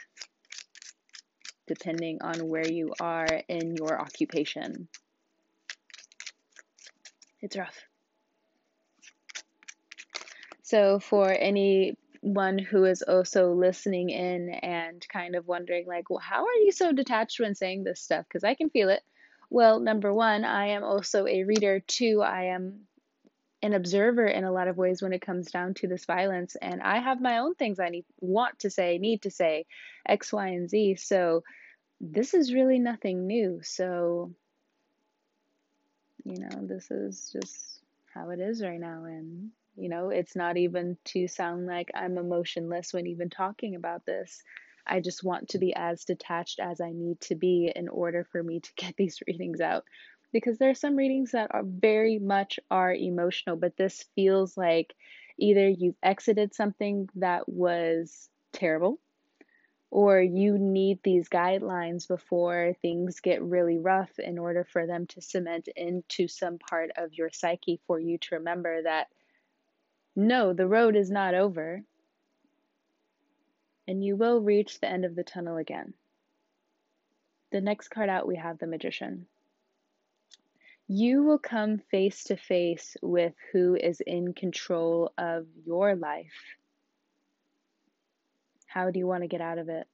depending 1.66 2.18
on 2.22 2.48
where 2.48 2.66
you 2.66 2.92
are 3.00 3.28
in 3.48 3.76
your 3.76 4.00
occupation. 4.00 4.88
It's 7.42 7.56
rough. 7.56 7.89
So, 10.70 11.00
for 11.00 11.28
anyone 11.28 12.58
who 12.60 12.84
is 12.84 13.02
also 13.02 13.52
listening 13.52 14.10
in 14.10 14.50
and 14.50 15.04
kind 15.08 15.34
of 15.34 15.48
wondering, 15.48 15.84
like, 15.88 16.10
well, 16.10 16.20
how 16.20 16.44
are 16.44 16.60
you 16.64 16.70
so 16.70 16.92
detached 16.92 17.40
when 17.40 17.56
saying 17.56 17.82
this 17.82 18.00
stuff? 18.00 18.24
Because 18.28 18.44
I 18.44 18.54
can 18.54 18.70
feel 18.70 18.88
it. 18.88 19.02
Well, 19.50 19.80
number 19.80 20.14
one, 20.14 20.44
I 20.44 20.68
am 20.68 20.84
also 20.84 21.26
a 21.26 21.42
reader. 21.42 21.80
Two, 21.80 22.22
I 22.22 22.54
am 22.54 22.82
an 23.62 23.74
observer 23.74 24.24
in 24.26 24.44
a 24.44 24.52
lot 24.52 24.68
of 24.68 24.76
ways 24.76 25.02
when 25.02 25.12
it 25.12 25.20
comes 25.20 25.50
down 25.50 25.74
to 25.74 25.88
this 25.88 26.04
violence, 26.04 26.54
and 26.54 26.80
I 26.80 26.98
have 26.98 27.20
my 27.20 27.38
own 27.38 27.56
things 27.56 27.80
I 27.80 27.88
need 27.88 28.04
want 28.20 28.60
to 28.60 28.70
say, 28.70 28.98
need 28.98 29.22
to 29.22 29.30
say, 29.32 29.66
X, 30.06 30.32
Y, 30.32 30.46
and 30.50 30.70
Z. 30.70 30.94
So 31.00 31.42
this 32.00 32.32
is 32.32 32.54
really 32.54 32.78
nothing 32.78 33.26
new. 33.26 33.58
So 33.64 34.36
you 36.24 36.38
know, 36.38 36.60
this 36.62 36.92
is 36.92 37.30
just 37.32 37.80
how 38.14 38.30
it 38.30 38.38
is 38.38 38.62
right 38.62 38.78
now, 38.78 39.02
and 39.02 39.50
you 39.80 39.88
know, 39.88 40.10
it's 40.10 40.36
not 40.36 40.56
even 40.58 40.98
to 41.06 41.26
sound 41.26 41.66
like 41.66 41.90
I'm 41.94 42.18
emotionless 42.18 42.92
when 42.92 43.06
even 43.06 43.30
talking 43.30 43.74
about 43.74 44.04
this. 44.04 44.42
I 44.86 45.00
just 45.00 45.24
want 45.24 45.48
to 45.50 45.58
be 45.58 45.74
as 45.74 46.04
detached 46.04 46.60
as 46.60 46.80
I 46.80 46.92
need 46.92 47.20
to 47.22 47.34
be 47.34 47.72
in 47.74 47.88
order 47.88 48.26
for 48.30 48.42
me 48.42 48.60
to 48.60 48.70
get 48.76 48.96
these 48.96 49.22
readings 49.26 49.60
out. 49.60 49.84
Because 50.32 50.58
there 50.58 50.70
are 50.70 50.74
some 50.74 50.94
readings 50.94 51.32
that 51.32 51.50
are 51.52 51.64
very 51.64 52.18
much 52.18 52.60
are 52.70 52.94
emotional, 52.94 53.56
but 53.56 53.76
this 53.76 54.04
feels 54.14 54.56
like 54.56 54.94
either 55.38 55.68
you've 55.68 55.96
exited 56.02 56.54
something 56.54 57.08
that 57.16 57.48
was 57.48 58.28
terrible 58.52 59.00
or 59.90 60.20
you 60.20 60.56
need 60.56 61.00
these 61.02 61.28
guidelines 61.28 62.06
before 62.06 62.74
things 62.80 63.20
get 63.20 63.42
really 63.42 63.78
rough 63.78 64.18
in 64.18 64.38
order 64.38 64.64
for 64.64 64.86
them 64.86 65.06
to 65.06 65.20
cement 65.20 65.68
into 65.74 66.28
some 66.28 66.58
part 66.58 66.90
of 66.96 67.12
your 67.14 67.30
psyche 67.32 67.80
for 67.86 67.98
you 67.98 68.18
to 68.18 68.36
remember 68.36 68.82
that 68.82 69.08
no, 70.16 70.52
the 70.52 70.66
road 70.66 70.96
is 70.96 71.10
not 71.10 71.34
over, 71.34 71.82
and 73.86 74.04
you 74.04 74.16
will 74.16 74.40
reach 74.40 74.80
the 74.80 74.88
end 74.88 75.04
of 75.04 75.14
the 75.14 75.24
tunnel 75.24 75.56
again. 75.56 75.94
The 77.52 77.60
next 77.60 77.88
card 77.88 78.08
out, 78.08 78.28
we 78.28 78.36
have 78.36 78.58
the 78.58 78.66
Magician. 78.66 79.26
You 80.86 81.22
will 81.22 81.38
come 81.38 81.78
face 81.90 82.24
to 82.24 82.36
face 82.36 82.96
with 83.02 83.34
who 83.52 83.76
is 83.76 84.00
in 84.00 84.34
control 84.34 85.12
of 85.16 85.46
your 85.64 85.94
life. 85.94 86.56
How 88.66 88.90
do 88.90 88.98
you 88.98 89.06
want 89.06 89.22
to 89.22 89.28
get 89.28 89.40
out 89.40 89.58
of 89.58 89.68
it? 89.68 89.86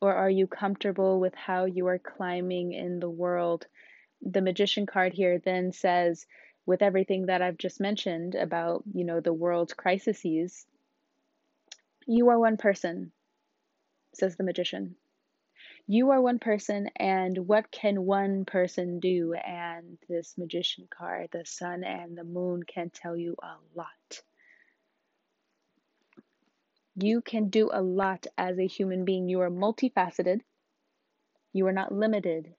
Or 0.00 0.14
are 0.14 0.30
you 0.30 0.46
comfortable 0.46 1.18
with 1.18 1.34
how 1.34 1.64
you 1.64 1.86
are 1.86 1.98
climbing 1.98 2.72
in 2.72 3.00
the 3.00 3.10
world? 3.10 3.66
The 4.22 4.42
Magician 4.42 4.86
card 4.86 5.12
here 5.12 5.40
then 5.44 5.72
says, 5.72 6.26
with 6.66 6.82
everything 6.82 7.26
that 7.26 7.42
I've 7.42 7.58
just 7.58 7.80
mentioned 7.80 8.34
about, 8.34 8.84
you 8.92 9.04
know, 9.04 9.20
the 9.20 9.32
world's 9.32 9.74
crises, 9.74 10.66
you 12.06 12.28
are 12.28 12.38
one 12.38 12.56
person, 12.56 13.12
says 14.14 14.36
the 14.36 14.44
magician. 14.44 14.96
You 15.86 16.10
are 16.10 16.20
one 16.20 16.38
person, 16.38 16.88
and 16.96 17.36
what 17.46 17.70
can 17.70 18.06
one 18.06 18.46
person 18.46 19.00
do? 19.00 19.34
And 19.34 19.98
this 20.08 20.38
magician 20.38 20.88
card, 20.88 21.28
the 21.32 21.44
sun 21.44 21.84
and 21.84 22.16
the 22.16 22.24
moon, 22.24 22.62
can 22.62 22.88
tell 22.88 23.16
you 23.16 23.36
a 23.42 23.56
lot. 23.74 24.22
You 26.96 27.20
can 27.20 27.50
do 27.50 27.70
a 27.72 27.82
lot 27.82 28.26
as 28.38 28.58
a 28.58 28.66
human 28.66 29.04
being. 29.04 29.28
You 29.28 29.40
are 29.42 29.50
multifaceted. 29.50 30.40
You 31.52 31.66
are 31.66 31.72
not 31.72 31.92
limited 31.92 32.54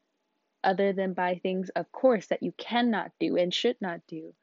other 0.65 0.91
than 0.91 1.13
by 1.13 1.36
things, 1.36 1.69
of 1.69 1.91
course, 1.91 2.27
that 2.27 2.43
you 2.43 2.51
cannot 2.57 3.12
do 3.19 3.38
and 3.38 3.53
should 3.53 3.77
not 3.79 4.01
do, 4.07 4.34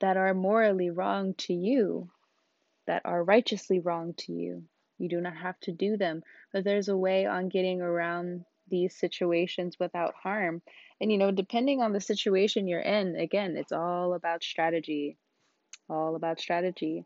that 0.00 0.16
are 0.16 0.34
morally 0.34 0.90
wrong 0.90 1.34
to 1.34 1.52
you, 1.54 2.10
that 2.86 3.02
are 3.04 3.22
righteously 3.22 3.78
wrong 3.78 4.14
to 4.14 4.32
you. 4.32 4.64
You 4.98 5.08
do 5.08 5.20
not 5.20 5.36
have 5.36 5.60
to 5.60 5.72
do 5.72 5.96
them, 5.96 6.22
but 6.52 6.64
there's 6.64 6.88
a 6.88 6.96
way 6.96 7.26
on 7.26 7.50
getting 7.50 7.82
around 7.82 8.44
these 8.68 8.98
situations 8.98 9.76
without 9.78 10.14
harm. 10.14 10.62
And 11.00 11.12
you 11.12 11.18
know, 11.18 11.30
depending 11.30 11.82
on 11.82 11.92
the 11.92 12.00
situation 12.00 12.66
you're 12.66 12.80
in, 12.80 13.16
again, 13.16 13.56
it's 13.56 13.72
all 13.72 14.14
about 14.14 14.42
strategy. 14.42 15.18
All 15.88 16.16
about 16.16 16.40
strategy. 16.40 17.04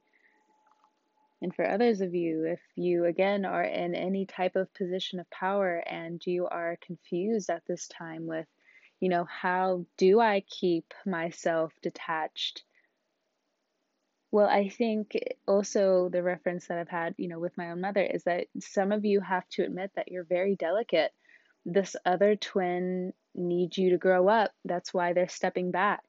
And 1.42 1.54
for 1.54 1.68
others 1.68 2.00
of 2.00 2.14
you, 2.14 2.44
if 2.44 2.60
you 2.76 3.06
again 3.06 3.44
are 3.44 3.64
in 3.64 3.94
any 3.94 4.26
type 4.26 4.56
of 4.56 4.72
position 4.74 5.20
of 5.20 5.30
power 5.30 5.82
and 5.86 6.24
you 6.26 6.46
are 6.46 6.78
confused 6.80 7.50
at 7.50 7.62
this 7.66 7.88
time 7.88 8.26
with 8.26 8.46
you 9.00 9.08
know, 9.08 9.24
how 9.24 9.86
do 9.96 10.20
I 10.20 10.44
keep 10.46 10.92
myself 11.06 11.72
detached? 11.82 12.62
Well, 14.30 14.46
I 14.46 14.68
think 14.68 15.18
also 15.48 16.10
the 16.10 16.22
reference 16.22 16.68
that 16.68 16.78
I've 16.78 16.88
had, 16.88 17.14
you 17.16 17.26
know, 17.26 17.40
with 17.40 17.56
my 17.56 17.70
own 17.70 17.80
mother 17.80 18.02
is 18.02 18.24
that 18.24 18.46
some 18.60 18.92
of 18.92 19.04
you 19.04 19.20
have 19.20 19.48
to 19.50 19.64
admit 19.64 19.90
that 19.96 20.12
you're 20.12 20.24
very 20.24 20.54
delicate. 20.54 21.12
This 21.64 21.96
other 22.04 22.36
twin 22.36 23.12
needs 23.34 23.76
you 23.76 23.90
to 23.90 23.96
grow 23.96 24.28
up. 24.28 24.52
That's 24.64 24.94
why 24.94 25.14
they're 25.14 25.28
stepping 25.28 25.70
back. 25.72 26.04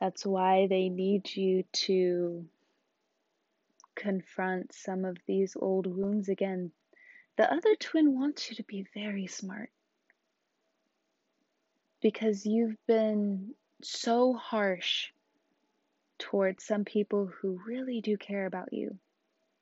That's 0.00 0.24
why 0.24 0.66
they 0.68 0.88
need 0.88 1.36
you 1.36 1.64
to 1.72 2.46
confront 3.94 4.72
some 4.74 5.04
of 5.04 5.18
these 5.26 5.54
old 5.60 5.86
wounds 5.86 6.30
again. 6.30 6.72
The 7.36 7.52
other 7.52 7.76
twin 7.76 8.18
wants 8.18 8.48
you 8.48 8.56
to 8.56 8.62
be 8.62 8.86
very 8.94 9.26
smart 9.26 9.70
because 12.00 12.46
you've 12.46 12.76
been 12.86 13.54
so 13.82 14.34
harsh 14.34 15.08
towards 16.18 16.64
some 16.64 16.84
people 16.84 17.26
who 17.26 17.60
really 17.66 18.00
do 18.00 18.16
care 18.16 18.46
about 18.46 18.72
you. 18.72 18.96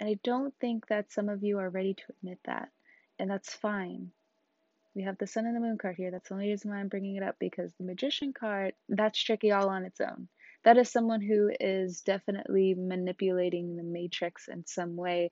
And 0.00 0.08
I 0.08 0.18
don't 0.22 0.54
think 0.60 0.86
that 0.88 1.12
some 1.12 1.28
of 1.28 1.42
you 1.42 1.58
are 1.58 1.70
ready 1.70 1.94
to 1.94 2.02
admit 2.10 2.38
that, 2.44 2.68
and 3.18 3.30
that's 3.30 3.54
fine. 3.54 4.10
We 4.94 5.02
have 5.04 5.18
the 5.18 5.26
sun 5.26 5.46
and 5.46 5.54
the 5.54 5.60
moon 5.60 5.78
card 5.78 5.96
here. 5.96 6.10
That's 6.10 6.28
the 6.28 6.34
only 6.34 6.48
reason 6.48 6.70
why 6.70 6.78
I'm 6.78 6.88
bringing 6.88 7.16
it 7.16 7.22
up 7.22 7.36
because 7.38 7.72
the 7.74 7.84
magician 7.84 8.32
card, 8.32 8.74
that's 8.88 9.22
tricky 9.22 9.52
all 9.52 9.68
on 9.68 9.84
its 9.84 10.00
own. 10.00 10.28
That 10.64 10.76
is 10.76 10.90
someone 10.90 11.20
who 11.20 11.50
is 11.60 12.00
definitely 12.00 12.74
manipulating 12.74 13.76
the 13.76 13.84
matrix 13.84 14.48
in 14.48 14.66
some 14.66 14.96
way, 14.96 15.30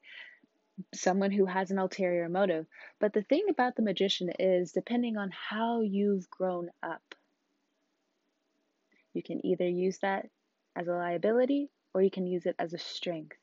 someone 0.94 1.30
who 1.30 1.46
has 1.46 1.70
an 1.70 1.78
ulterior 1.78 2.28
motive. 2.28 2.66
But 3.00 3.12
the 3.12 3.22
thing 3.22 3.46
about 3.50 3.76
the 3.76 3.82
magician 3.82 4.30
is, 4.38 4.72
depending 4.72 5.16
on 5.16 5.30
how 5.30 5.80
you've 5.80 6.28
grown 6.30 6.70
up, 6.82 7.14
you 9.14 9.22
can 9.22 9.44
either 9.46 9.68
use 9.68 9.98
that 9.98 10.28
as 10.76 10.88
a 10.88 10.92
liability 10.92 11.70
or 11.94 12.02
you 12.02 12.10
can 12.10 12.26
use 12.26 12.44
it 12.44 12.56
as 12.58 12.74
a 12.74 12.78
strength. 12.78 13.36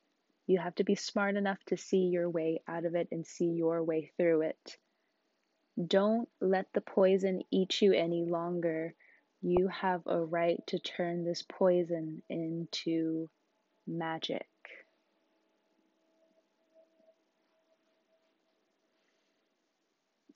You 0.46 0.60
have 0.60 0.76
to 0.76 0.84
be 0.84 0.96
smart 0.96 1.36
enough 1.36 1.58
to 1.68 1.78
see 1.78 2.06
your 2.06 2.30
way 2.30 2.62
out 2.68 2.86
of 2.86 2.96
it 2.96 3.08
and 3.12 3.26
see 3.26 3.46
your 3.46 3.84
way 3.84 4.12
through 4.18 4.42
it. 4.42 4.78
Don't 5.88 6.30
let 6.40 6.68
the 6.74 6.82
poison 6.82 7.42
eat 7.50 7.82
you 7.82 7.94
any 7.94 8.26
longer. 8.26 8.94
You 9.42 9.68
have 9.70 10.04
a 10.06 10.24
right 10.24 10.62
to 10.68 10.78
turn 10.78 11.26
this 11.26 11.42
poison 11.42 12.22
into 12.30 13.30
magic. 13.88 14.46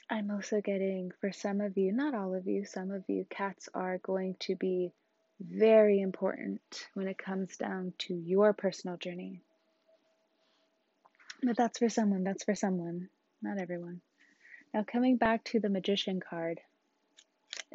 I'm 0.10 0.32
also 0.32 0.62
getting, 0.62 1.12
for 1.20 1.32
some 1.32 1.60
of 1.60 1.78
you, 1.78 1.92
not 1.92 2.14
all 2.14 2.34
of 2.34 2.48
you, 2.48 2.66
some 2.66 2.92
of 2.92 3.04
you, 3.08 3.26
cats 3.30 3.68
are 3.74 3.98
going 3.98 4.36
to 4.42 4.56
be 4.56 4.94
very 5.40 6.00
important 6.00 6.62
when 6.94 7.08
it 7.08 7.18
comes 7.18 7.58
down 7.58 7.94
to 8.00 8.14
your 8.14 8.54
personal 8.54 8.98
journey. 8.98 9.42
But 11.44 11.58
that's 11.58 11.80
for 11.80 11.90
someone, 11.90 12.24
that's 12.24 12.46
for 12.46 12.56
someone, 12.56 13.10
not 13.42 13.60
everyone. 13.60 14.02
Now, 14.74 14.84
coming 14.84 15.18
back 15.18 15.44
to 15.46 15.60
the 15.60 15.70
Magician 15.70 16.20
card, 16.20 16.60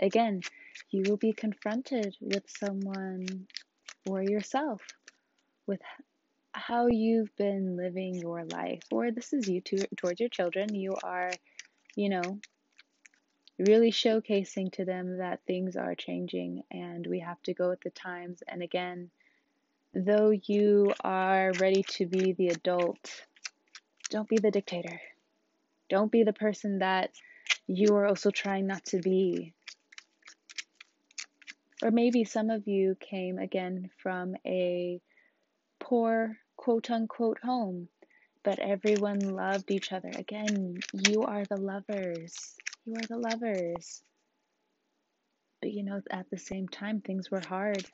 again, 0.01 0.41
you 0.91 1.03
will 1.07 1.19
be 1.19 1.33
confronted 1.33 2.17
with 2.21 2.45
someone 2.49 3.47
or 4.09 4.23
yourself 4.23 4.81
with 5.67 5.81
how 6.53 6.87
you've 6.89 7.35
been 7.37 7.77
living 7.77 8.15
your 8.15 8.45
life, 8.45 8.83
or 8.91 9.11
this 9.11 9.33
is 9.33 9.49
you 9.49 9.61
to, 9.63 9.87
towards 9.97 10.21
your 10.21 10.29
children. 10.29 10.75
You 10.75 10.97
are, 11.03 11.31
you 11.97 12.09
know, 12.09 12.39
really 13.59 13.91
showcasing 13.93 14.73
to 14.73 14.85
them 14.85 15.19
that 15.19 15.41
things 15.47 15.77
are 15.77 15.95
changing 15.95 16.63
and 16.71 17.07
we 17.07 17.21
have 17.21 17.41
to 17.43 17.55
go 17.55 17.69
with 17.69 17.81
the 17.83 17.91
times. 17.91 18.43
And 18.49 18.63
again, 18.63 19.11
though 19.95 20.31
you 20.31 20.93
are 21.05 21.53
ready 21.61 21.83
to 21.83 22.07
be 22.07 22.33
the 22.33 22.49
adult, 22.49 23.25
don't 24.11 24.29
be 24.29 24.39
the 24.39 24.51
dictator. 24.51 25.01
Don't 25.89 26.11
be 26.11 26.23
the 26.23 26.33
person 26.33 26.79
that 26.79 27.11
you 27.67 27.95
are 27.95 28.07
also 28.07 28.31
trying 28.31 28.67
not 28.67 28.85
to 28.87 28.99
be. 28.99 29.53
Or 31.83 31.91
maybe 31.91 32.25
some 32.25 32.49
of 32.51 32.67
you 32.67 32.97
came 33.01 33.39
again 33.39 33.91
from 34.03 34.37
a 34.47 35.01
poor 35.81 36.39
quote 36.57 36.91
unquote 36.91 37.39
home, 37.43 37.89
but 38.45 38.59
everyone 38.59 39.21
loved 39.21 39.71
each 39.71 39.93
other. 39.93 40.11
Again, 40.15 40.79
you 41.09 41.23
are 41.23 41.45
the 41.45 41.57
lovers. 41.57 42.55
You 42.85 42.95
are 42.95 43.07
the 43.09 43.19
lovers. 43.19 44.03
But 45.61 45.73
you 45.73 45.85
know, 45.85 46.01
at 46.11 46.29
the 46.31 46.39
same 46.39 46.69
time, 46.69 47.01
things 47.01 47.31
were 47.31 47.43
hard 47.47 47.87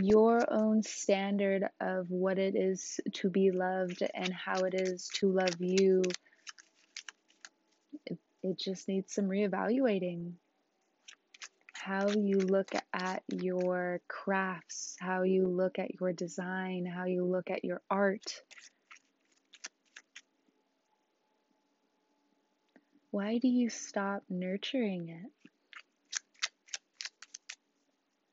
your 0.00 0.52
own 0.52 0.82
standard 0.82 1.64
of 1.80 2.08
what 2.08 2.38
it 2.38 2.54
is 2.54 3.00
to 3.14 3.28
be 3.28 3.50
loved 3.50 4.02
and 4.14 4.32
how 4.32 4.60
it 4.60 4.74
is 4.74 5.08
to 5.14 5.32
love 5.32 5.56
you, 5.58 6.02
it, 8.06 8.18
it 8.42 8.58
just 8.58 8.86
needs 8.86 9.12
some 9.12 9.24
reevaluating. 9.24 10.34
How 11.88 12.10
you 12.10 12.40
look 12.40 12.70
at 12.92 13.22
your 13.28 14.02
crafts, 14.08 14.94
how 15.00 15.22
you 15.22 15.46
look 15.46 15.78
at 15.78 15.98
your 15.98 16.12
design, 16.12 16.84
how 16.84 17.06
you 17.06 17.24
look 17.24 17.50
at 17.50 17.64
your 17.64 17.80
art. 17.90 18.42
Why 23.10 23.38
do 23.38 23.48
you 23.48 23.70
stop 23.70 24.22
nurturing 24.28 25.08
it? 25.08 25.48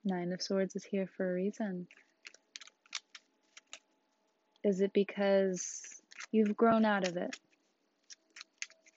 Nine 0.04 0.34
of 0.34 0.42
Swords 0.42 0.76
is 0.76 0.84
here 0.84 1.08
for 1.16 1.32
a 1.32 1.34
reason. 1.34 1.88
Is 4.66 4.82
it 4.82 4.92
because 4.92 6.02
you've 6.34 6.58
grown 6.58 6.84
out 6.84 7.08
of 7.08 7.16
it? 7.16 7.38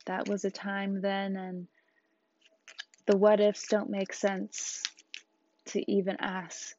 That 0.07 0.27
was 0.27 0.45
a 0.45 0.51
time 0.51 1.01
then, 1.01 1.37
and 1.37 1.69
the 3.09 3.17
what 3.17 3.41
ifs 3.41 3.67
don't 3.67 3.91
make 3.91 4.13
sense 4.13 4.85
to 5.67 5.91
even 5.91 6.17
ask. 6.21 6.77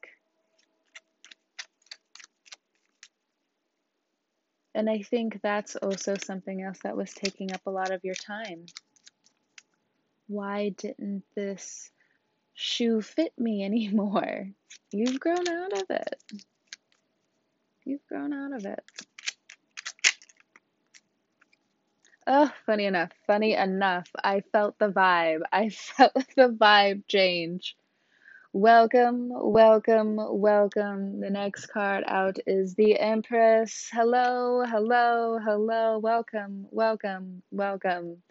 And 4.74 4.88
I 4.88 5.02
think 5.02 5.40
that's 5.42 5.76
also 5.76 6.14
something 6.14 6.62
else 6.62 6.78
that 6.84 6.96
was 6.96 7.12
taking 7.12 7.52
up 7.52 7.60
a 7.66 7.70
lot 7.70 7.90
of 7.90 8.00
your 8.04 8.14
time. 8.14 8.64
Why 10.28 10.70
didn't 10.70 11.24
this 11.34 11.90
shoe 12.60 13.00
fit 13.00 13.32
me 13.38 13.64
anymore. 13.64 14.48
You've 14.92 15.18
grown 15.18 15.48
out 15.48 15.72
of 15.72 15.84
it. 15.90 16.22
You've 17.84 18.06
grown 18.06 18.32
out 18.32 18.52
of 18.52 18.64
it. 18.66 18.84
Oh, 22.32 22.52
funny 22.64 22.84
enough, 22.84 23.10
funny 23.26 23.54
enough, 23.54 24.08
I 24.22 24.42
felt 24.52 24.78
the 24.78 24.88
vibe. 24.88 25.40
I 25.52 25.68
felt 25.70 26.14
the 26.36 26.48
vibe 26.48 27.08
change. 27.08 27.76
Welcome, 28.52 29.30
welcome, 29.34 30.16
welcome. 30.16 31.18
The 31.20 31.30
next 31.30 31.66
card 31.66 32.04
out 32.06 32.38
is 32.46 32.76
the 32.76 32.98
Empress. 33.00 33.90
Hello, 33.92 34.64
hello, 34.64 35.40
hello. 35.44 35.98
Welcome, 35.98 36.68
welcome, 36.70 37.42
welcome. 37.50 38.22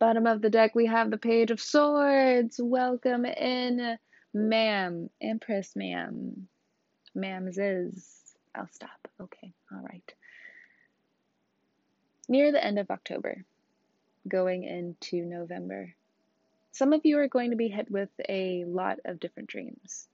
Bottom 0.00 0.26
of 0.26 0.42
the 0.42 0.50
deck, 0.50 0.74
we 0.74 0.86
have 0.86 1.12
the 1.12 1.16
Page 1.16 1.52
of 1.52 1.60
Swords. 1.60 2.60
Welcome 2.60 3.26
in, 3.26 3.96
ma'am. 4.34 5.08
Empress, 5.22 5.76
ma'am. 5.76 6.48
Ma'am's 7.14 7.58
is. 7.58 8.12
I'll 8.56 8.68
stop. 8.72 9.08
Okay, 9.20 9.52
all 9.72 9.82
right. 9.82 10.14
Near 12.28 12.50
the 12.50 12.64
end 12.64 12.78
of 12.80 12.90
October, 12.90 13.44
going 14.26 14.64
into 14.64 15.24
November, 15.24 15.94
some 16.72 16.92
of 16.92 17.04
you 17.04 17.18
are 17.18 17.28
going 17.28 17.50
to 17.50 17.56
be 17.56 17.68
hit 17.68 17.88
with 17.88 18.10
a 18.28 18.64
lot 18.64 18.98
of 19.04 19.20
different 19.20 19.48
dreams. 19.48 20.08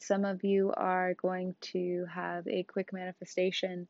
Some 0.00 0.24
of 0.24 0.44
you 0.44 0.72
are 0.74 1.12
going 1.12 1.54
to 1.72 2.06
have 2.06 2.48
a 2.48 2.62
quick 2.62 2.94
manifestation 2.94 3.86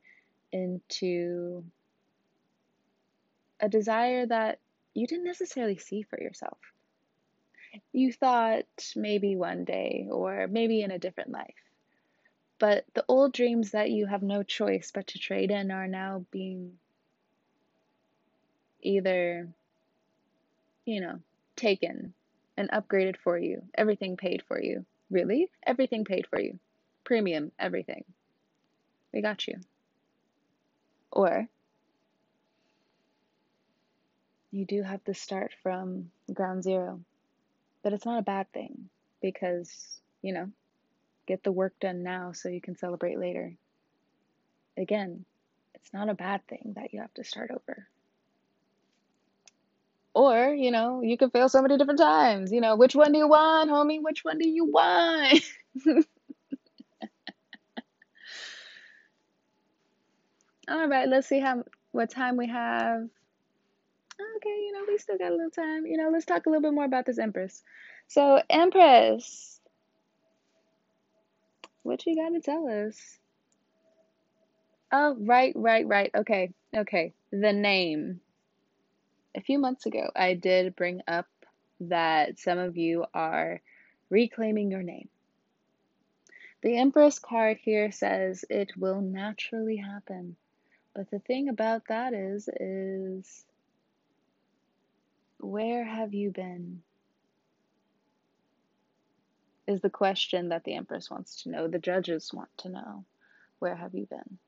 into 0.50 1.64
a 3.60 3.68
desire 3.68 4.26
that 4.26 4.58
you 4.94 5.06
didn't 5.06 5.24
necessarily 5.24 5.78
see 5.78 6.02
for 6.02 6.20
yourself. 6.20 6.58
You 7.92 8.12
thought 8.12 8.66
maybe 8.96 9.36
one 9.36 9.64
day 9.64 10.08
or 10.10 10.48
maybe 10.48 10.82
in 10.82 10.90
a 10.90 10.98
different 10.98 11.30
life. 11.30 11.54
But 12.58 12.86
the 12.94 13.04
old 13.06 13.32
dreams 13.32 13.70
that 13.70 13.90
you 13.90 14.06
have 14.06 14.24
no 14.24 14.42
choice 14.42 14.90
but 14.92 15.06
to 15.08 15.20
trade 15.20 15.52
in 15.52 15.70
are 15.70 15.86
now 15.86 16.26
being 16.32 16.79
either, 18.82 19.48
you 20.84 21.00
know, 21.00 21.20
taken 21.56 22.14
and 22.56 22.70
upgraded 22.70 23.16
for 23.16 23.38
you, 23.38 23.62
everything 23.74 24.16
paid 24.16 24.42
for 24.46 24.60
you. 24.60 24.84
Really? 25.10 25.50
Everything 25.66 26.04
paid 26.04 26.26
for 26.26 26.40
you. 26.40 26.58
Premium, 27.04 27.52
everything. 27.58 28.04
We 29.12 29.22
got 29.22 29.46
you. 29.46 29.56
Or 31.10 31.48
you 34.50 34.64
do 34.64 34.82
have 34.82 35.02
to 35.04 35.14
start 35.14 35.52
from 35.62 36.10
ground 36.32 36.62
zero. 36.62 37.00
But 37.82 37.92
it's 37.92 38.04
not 38.04 38.18
a 38.18 38.22
bad 38.22 38.52
thing 38.52 38.90
because, 39.22 40.00
you 40.22 40.32
know, 40.32 40.50
get 41.26 41.42
the 41.42 41.52
work 41.52 41.74
done 41.80 42.02
now 42.02 42.32
so 42.32 42.48
you 42.48 42.60
can 42.60 42.76
celebrate 42.76 43.18
later. 43.18 43.54
Again, 44.76 45.24
it's 45.74 45.92
not 45.92 46.08
a 46.08 46.14
bad 46.14 46.46
thing 46.46 46.74
that 46.76 46.92
you 46.92 47.00
have 47.00 47.14
to 47.14 47.24
start 47.24 47.50
over. 47.50 47.86
Or, 50.20 50.54
you 50.54 50.70
know, 50.70 51.02
you 51.02 51.16
can 51.16 51.30
fail 51.30 51.48
so 51.48 51.62
many 51.62 51.78
different 51.78 51.98
times. 52.00 52.52
You 52.52 52.60
know, 52.60 52.76
which 52.76 52.94
one 52.94 53.12
do 53.12 53.18
you 53.18 53.28
want, 53.28 53.70
homie? 53.70 54.02
Which 54.02 54.24
one 54.24 54.38
do 54.38 54.48
you 54.48 54.66
want? 54.66 55.40
All 60.68 60.88
right, 60.88 61.08
let's 61.08 61.26
see 61.28 61.40
how 61.40 61.64
what 61.92 62.10
time 62.10 62.36
we 62.36 62.48
have 62.48 63.08
okay, 64.36 64.48
you 64.50 64.72
know, 64.72 64.84
we 64.86 64.98
still 64.98 65.18
got 65.18 65.30
a 65.30 65.34
little 65.34 65.50
time. 65.50 65.86
You 65.86 65.96
know, 65.96 66.10
let's 66.10 66.24
talk 66.24 66.46
a 66.46 66.48
little 66.48 66.62
bit 66.62 66.74
more 66.74 66.84
about 66.84 67.06
this 67.06 67.18
Empress. 67.18 67.62
So, 68.08 68.42
Empress, 68.48 69.60
what 71.82 72.04
you 72.06 72.16
got 72.16 72.30
to 72.30 72.40
tell 72.40 72.68
us? 72.68 73.18
Oh, 74.92 75.16
right, 75.20 75.52
right, 75.54 75.86
right. 75.86 76.10
Okay, 76.14 76.52
okay. 76.76 77.14
The 77.30 77.52
name. 77.52 78.20
A 79.34 79.40
few 79.40 79.58
months 79.58 79.86
ago, 79.86 80.10
I 80.14 80.34
did 80.34 80.76
bring 80.76 81.02
up 81.06 81.26
that 81.80 82.38
some 82.38 82.58
of 82.58 82.76
you 82.76 83.04
are 83.14 83.60
reclaiming 84.10 84.70
your 84.70 84.82
name. 84.82 85.08
The 86.62 86.76
Empress 86.76 87.18
card 87.18 87.58
here 87.62 87.90
says 87.90 88.44
it 88.50 88.76
will 88.76 89.00
naturally 89.00 89.76
happen. 89.76 90.36
But 90.94 91.10
the 91.10 91.20
thing 91.20 91.48
about 91.48 91.82
that 91.88 92.12
is 92.12 92.48
is 92.48 93.44
where 95.38 95.84
have 95.84 96.12
you 96.12 96.30
been? 96.30 96.82
Is 99.66 99.80
the 99.80 99.88
question 99.90 100.48
that 100.48 100.64
the 100.64 100.74
Empress 100.74 101.08
wants 101.10 101.42
to 101.42 101.50
know. 101.50 101.68
The 101.68 101.78
judges 101.78 102.30
want 102.34 102.50
to 102.58 102.68
know. 102.68 103.04
Where 103.60 103.76
have 103.76 103.94
you 103.94 104.06
been? 104.06 104.38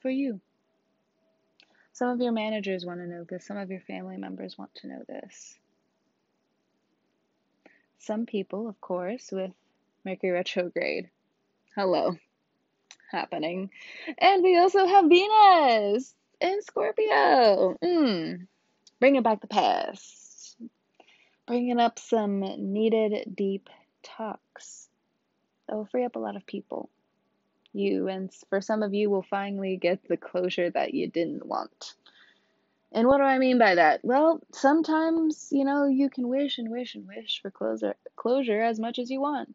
For 0.00 0.10
you. 0.10 0.40
Some 2.02 2.10
of 2.10 2.20
your 2.20 2.32
managers 2.32 2.84
want 2.84 2.98
to 2.98 3.06
know 3.06 3.22
this. 3.22 3.46
Some 3.46 3.58
of 3.58 3.70
your 3.70 3.78
family 3.78 4.16
members 4.16 4.58
want 4.58 4.74
to 4.74 4.88
know 4.88 5.04
this. 5.08 5.56
Some 8.00 8.26
people, 8.26 8.68
of 8.68 8.80
course, 8.80 9.30
with 9.30 9.52
Mercury 10.04 10.32
retrograde. 10.32 11.10
Hello. 11.76 12.16
Happening. 13.12 13.70
And 14.18 14.42
we 14.42 14.58
also 14.58 14.84
have 14.84 15.04
Venus 15.08 16.12
in 16.40 16.60
Scorpio. 16.62 17.78
Mm. 17.80 18.48
Bringing 18.98 19.22
back 19.22 19.40
the 19.40 19.46
past. 19.46 20.56
Bringing 21.46 21.78
up 21.78 22.00
some 22.00 22.40
needed 22.40 23.32
deep 23.32 23.70
talks 24.02 24.88
that 25.68 25.76
will 25.76 25.86
free 25.86 26.04
up 26.04 26.16
a 26.16 26.18
lot 26.18 26.34
of 26.34 26.46
people 26.46 26.90
you, 27.74 28.08
and 28.08 28.30
for 28.48 28.60
some 28.60 28.82
of 28.82 28.94
you, 28.94 29.10
will 29.10 29.22
finally 29.22 29.76
get 29.76 30.06
the 30.08 30.16
closure 30.16 30.70
that 30.70 30.94
you 30.94 31.08
didn't 31.08 31.46
want. 31.46 31.94
And 32.92 33.06
what 33.06 33.18
do 33.18 33.24
I 33.24 33.38
mean 33.38 33.58
by 33.58 33.76
that? 33.76 34.00
Well, 34.02 34.40
sometimes, 34.52 35.48
you 35.50 35.64
know, 35.64 35.86
you 35.86 36.10
can 36.10 36.28
wish 36.28 36.58
and 36.58 36.70
wish 36.70 36.94
and 36.94 37.06
wish 37.06 37.40
for 37.40 37.50
closure, 37.50 37.94
closure 38.16 38.60
as 38.60 38.78
much 38.78 38.98
as 38.98 39.10
you 39.10 39.20
want. 39.20 39.54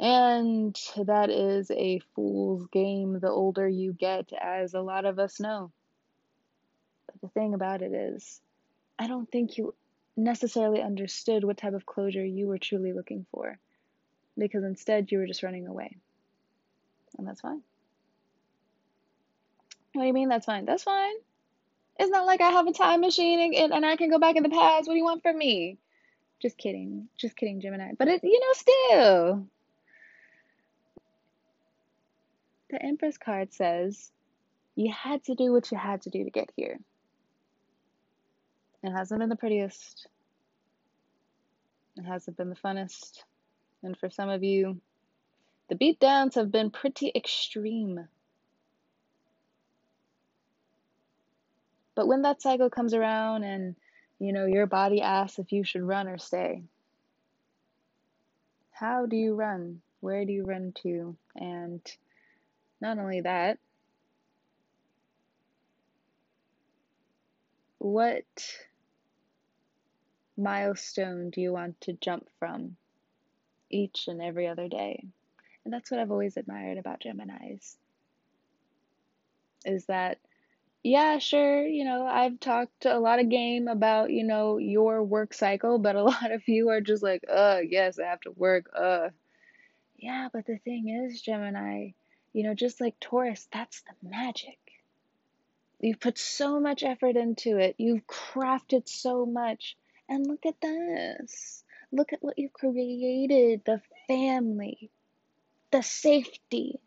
And 0.00 0.78
that 0.96 1.28
is 1.28 1.70
a 1.70 2.00
fool's 2.14 2.66
game 2.68 3.18
the 3.20 3.28
older 3.28 3.68
you 3.68 3.92
get, 3.92 4.32
as 4.32 4.74
a 4.74 4.80
lot 4.80 5.04
of 5.04 5.18
us 5.18 5.38
know. 5.38 5.70
But 7.06 7.20
the 7.20 7.28
thing 7.28 7.52
about 7.52 7.82
it 7.82 7.92
is, 7.92 8.40
I 8.98 9.06
don't 9.06 9.30
think 9.30 9.58
you 9.58 9.74
necessarily 10.16 10.80
understood 10.80 11.44
what 11.44 11.58
type 11.58 11.74
of 11.74 11.84
closure 11.84 12.24
you 12.24 12.46
were 12.46 12.58
truly 12.58 12.92
looking 12.92 13.26
for, 13.32 13.58
because 14.36 14.64
instead 14.64 15.12
you 15.12 15.18
were 15.18 15.26
just 15.26 15.42
running 15.42 15.66
away 15.66 15.96
and 17.18 17.26
that's 17.26 17.40
fine. 17.40 17.62
What 19.92 20.02
do 20.02 20.06
you 20.06 20.12
mean 20.12 20.28
that's 20.28 20.46
fine? 20.46 20.64
That's 20.64 20.84
fine. 20.84 21.14
It's 21.98 22.10
not 22.10 22.26
like 22.26 22.40
I 22.40 22.50
have 22.50 22.66
a 22.66 22.72
time 22.72 23.00
machine 23.00 23.52
and, 23.54 23.72
and 23.72 23.84
I 23.84 23.96
can 23.96 24.10
go 24.10 24.18
back 24.18 24.36
in 24.36 24.44
the 24.44 24.48
past. 24.48 24.86
What 24.86 24.94
do 24.94 24.98
you 24.98 25.04
want 25.04 25.22
from 25.22 25.36
me? 25.36 25.78
Just 26.40 26.56
kidding. 26.56 27.08
Just 27.16 27.36
kidding, 27.36 27.60
Gemini. 27.60 27.92
But 27.98 28.08
it, 28.08 28.20
you 28.22 28.38
know, 28.38 28.52
still. 28.52 29.46
The 32.70 32.82
Empress 32.82 33.18
card 33.18 33.52
says 33.52 34.12
you 34.76 34.92
had 34.92 35.24
to 35.24 35.34
do 35.34 35.52
what 35.52 35.72
you 35.72 35.78
had 35.78 36.02
to 36.02 36.10
do 36.10 36.22
to 36.22 36.30
get 36.30 36.52
here. 36.54 36.78
It 38.84 38.92
hasn't 38.92 39.18
been 39.18 39.28
the 39.28 39.36
prettiest. 39.36 40.06
It 41.96 42.04
hasn't 42.04 42.36
been 42.36 42.50
the 42.50 42.54
funnest. 42.54 43.24
And 43.82 43.96
for 43.98 44.08
some 44.08 44.28
of 44.28 44.44
you, 44.44 44.80
the 45.68 45.74
beatdowns 45.74 46.34
have 46.34 46.50
been 46.50 46.70
pretty 46.70 47.12
extreme. 47.14 48.08
But 51.94 52.06
when 52.06 52.22
that 52.22 52.42
cycle 52.42 52.70
comes 52.70 52.94
around 52.94 53.44
and 53.44 53.76
you 54.18 54.32
know 54.32 54.46
your 54.46 54.66
body 54.66 55.00
asks 55.00 55.38
if 55.38 55.52
you 55.52 55.64
should 55.64 55.82
run 55.82 56.08
or 56.08 56.18
stay, 56.18 56.62
how 58.72 59.06
do 59.06 59.16
you 59.16 59.34
run? 59.34 59.82
Where 60.00 60.24
do 60.24 60.32
you 60.32 60.44
run 60.44 60.72
to? 60.82 61.16
And 61.36 61.80
not 62.80 62.98
only 62.98 63.22
that, 63.22 63.58
what 67.78 68.24
milestone 70.36 71.30
do 71.30 71.40
you 71.40 71.52
want 71.52 71.80
to 71.80 71.92
jump 71.94 72.28
from 72.38 72.76
each 73.70 74.06
and 74.06 74.22
every 74.22 74.46
other 74.46 74.68
day? 74.68 75.04
And 75.68 75.74
that's 75.74 75.90
what 75.90 76.00
I've 76.00 76.10
always 76.10 76.38
admired 76.38 76.78
about 76.78 77.02
Geminis. 77.02 77.76
Is 79.66 79.84
that, 79.84 80.16
yeah, 80.82 81.18
sure, 81.18 81.66
you 81.66 81.84
know, 81.84 82.06
I've 82.06 82.40
talked 82.40 82.86
a 82.86 82.98
lot 82.98 83.18
of 83.18 83.28
game 83.28 83.68
about, 83.68 84.10
you 84.10 84.24
know, 84.24 84.56
your 84.56 85.04
work 85.04 85.34
cycle, 85.34 85.78
but 85.78 85.94
a 85.94 86.02
lot 86.04 86.32
of 86.32 86.48
you 86.48 86.70
are 86.70 86.80
just 86.80 87.02
like, 87.02 87.22
uh, 87.30 87.58
yes, 87.62 87.98
I 87.98 88.06
have 88.06 88.22
to 88.22 88.30
work, 88.30 88.70
uh. 88.74 89.10
Yeah, 89.98 90.30
but 90.32 90.46
the 90.46 90.56
thing 90.56 90.88
is, 90.88 91.20
Gemini, 91.20 91.90
you 92.32 92.44
know, 92.44 92.54
just 92.54 92.80
like 92.80 92.98
Taurus, 92.98 93.46
that's 93.52 93.82
the 93.82 94.08
magic. 94.08 94.56
You've 95.80 96.00
put 96.00 96.16
so 96.16 96.60
much 96.60 96.82
effort 96.82 97.16
into 97.16 97.58
it. 97.58 97.74
You've 97.76 98.06
crafted 98.06 98.88
so 98.88 99.26
much. 99.26 99.76
And 100.08 100.26
look 100.26 100.46
at 100.46 100.62
this. 100.62 101.62
Look 101.92 102.14
at 102.14 102.22
what 102.22 102.38
you've 102.38 102.54
created 102.54 103.66
the 103.66 103.82
family, 104.06 104.90
the 105.70 105.82
safety, 105.82 106.80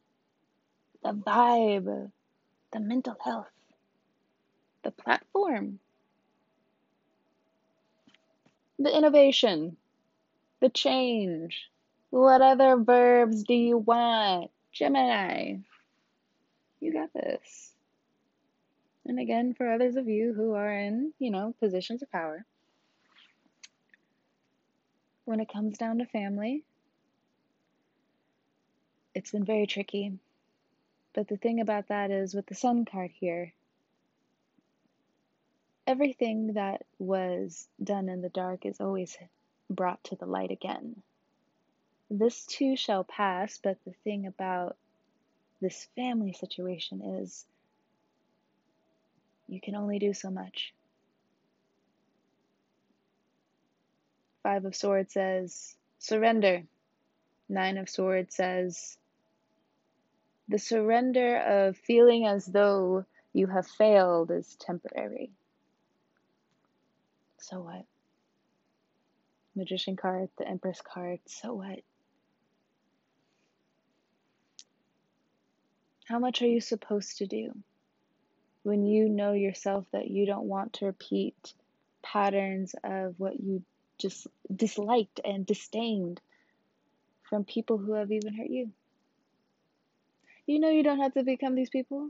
the 1.04 1.14
vibe, 1.14 2.12
the 2.72 2.80
mental 2.80 3.16
health, 3.24 3.48
the 4.84 4.92
platform, 4.92 5.80
the 8.80 8.96
innovation, 8.96 9.78
the 10.60 10.70
change. 10.70 11.70
What 12.10 12.42
other 12.42 12.78
verbs 12.78 13.44
do 13.44 13.54
you 13.54 13.78
want? 13.78 14.52
Gemini, 14.72 15.58
you 16.80 16.94
got 16.94 17.14
this. 17.14 17.74
And 19.06 19.20
again, 19.20 19.54
for 19.54 19.72
others 19.72 19.96
of 19.96 20.08
you 20.08 20.34
who 20.34 20.54
are 20.54 20.72
in, 20.72 21.14
you 21.20 21.32
know, 21.32 21.54
positions 21.60 22.02
of 22.02 22.12
power, 22.12 22.46
when 25.26 25.40
it 25.40 25.52
comes 25.52 25.78
down 25.78 26.00
to 26.00 26.06
family, 26.06 26.64
it's 29.14 29.32
been 29.32 29.46
very 29.46 29.68
tricky. 29.68 30.14
But 31.14 31.28
the 31.28 31.38
thing 31.38 31.60
about 31.60 31.90
that 31.90 32.12
is, 32.12 32.34
with 32.34 32.46
the 32.46 32.56
Sun 32.56 32.86
card 32.86 33.12
here, 33.12 33.54
everything 35.86 36.54
that 36.54 36.86
was 37.00 37.68
done 37.84 38.08
in 38.08 38.22
the 38.22 38.30
dark 38.30 38.66
is 38.66 38.80
always 38.80 39.18
brought 39.70 40.04
to 40.06 40.16
the 40.16 40.26
light 40.26 40.52
again. 40.52 41.02
This 42.10 42.46
too 42.46 42.76
shall 42.76 43.04
pass, 43.04 43.60
but 43.62 43.78
the 43.86 43.94
thing 44.04 44.28
about 44.28 44.78
this 45.62 45.88
family 45.96 46.34
situation 46.34 47.02
is 47.20 47.46
you 49.48 49.60
can 49.62 49.76
only 49.76 50.00
do 50.00 50.14
so 50.14 50.30
much. 50.30 50.74
Five 54.44 54.66
of 54.66 54.76
Swords 54.76 55.14
says, 55.14 55.76
surrender. 56.00 56.64
Nine 57.48 57.78
of 57.78 57.90
Swords 57.90 58.34
says, 58.34 58.98
the 60.52 60.60
surrender 60.60 61.38
of 61.38 61.78
feeling 61.78 62.28
as 62.28 62.46
though 62.46 63.06
you 63.32 63.48
have 63.48 63.66
failed 63.66 64.32
is 64.32 64.58
temporary. 64.60 65.32
So 67.40 67.62
what? 67.62 67.86
Magician 69.56 69.96
card, 69.96 70.30
the 70.38 70.48
Empress 70.48 70.82
card, 70.82 71.20
so 71.26 71.54
what? 71.54 71.80
How 76.06 76.20
much 76.20 76.42
are 76.42 76.48
you 76.48 76.60
supposed 76.60 77.20
to 77.20 77.28
do 77.28 77.56
when 78.64 78.86
you 78.86 79.08
know 79.08 79.32
yourself 79.32 79.86
that 79.94 80.10
you 80.10 80.26
don't 80.26 80.48
want 80.48 80.74
to 80.74 80.86
repeat 80.88 81.54
patterns 82.04 82.76
of 82.84 83.16
what 83.18 83.40
you 83.40 83.64
just 83.98 84.28
disliked 84.54 85.22
and 85.24 85.46
disdained 85.46 86.20
from 87.24 87.46
people 87.46 87.78
who 87.78 87.94
have 87.94 88.12
even 88.12 88.34
hurt 88.34 88.50
you? 88.50 88.72
You 90.52 90.60
know 90.60 90.70
you 90.70 90.84
don't 90.84 91.00
have 91.00 91.14
to 91.14 91.24
become 91.24 91.56
these 91.56 91.70
people. 91.70 92.10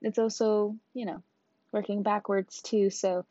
It's 0.00 0.20
also, 0.20 0.76
you 0.94 1.06
know, 1.06 1.24
working 1.72 2.04
backwards 2.04 2.62
too, 2.62 2.88
so 2.90 3.26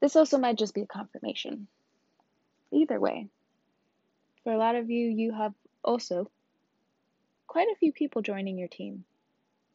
this 0.00 0.16
also 0.16 0.38
might 0.38 0.56
just 0.56 0.72
be 0.72 0.80
a 0.80 0.86
confirmation. 0.86 1.66
Either 2.72 2.98
way, 2.98 3.28
for 4.42 4.54
a 4.54 4.56
lot 4.56 4.76
of 4.76 4.88
you, 4.88 5.10
you 5.10 5.34
have 5.34 5.52
also 5.84 6.30
quite 7.46 7.68
a 7.70 7.76
few 7.76 7.92
people 7.92 8.22
joining 8.22 8.56
your 8.56 8.68
team. 8.68 9.04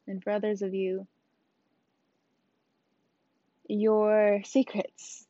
And 0.08 0.20
for 0.20 0.32
others 0.32 0.62
of 0.62 0.74
you, 0.74 1.06
your 3.68 4.42
secrets, 4.44 5.24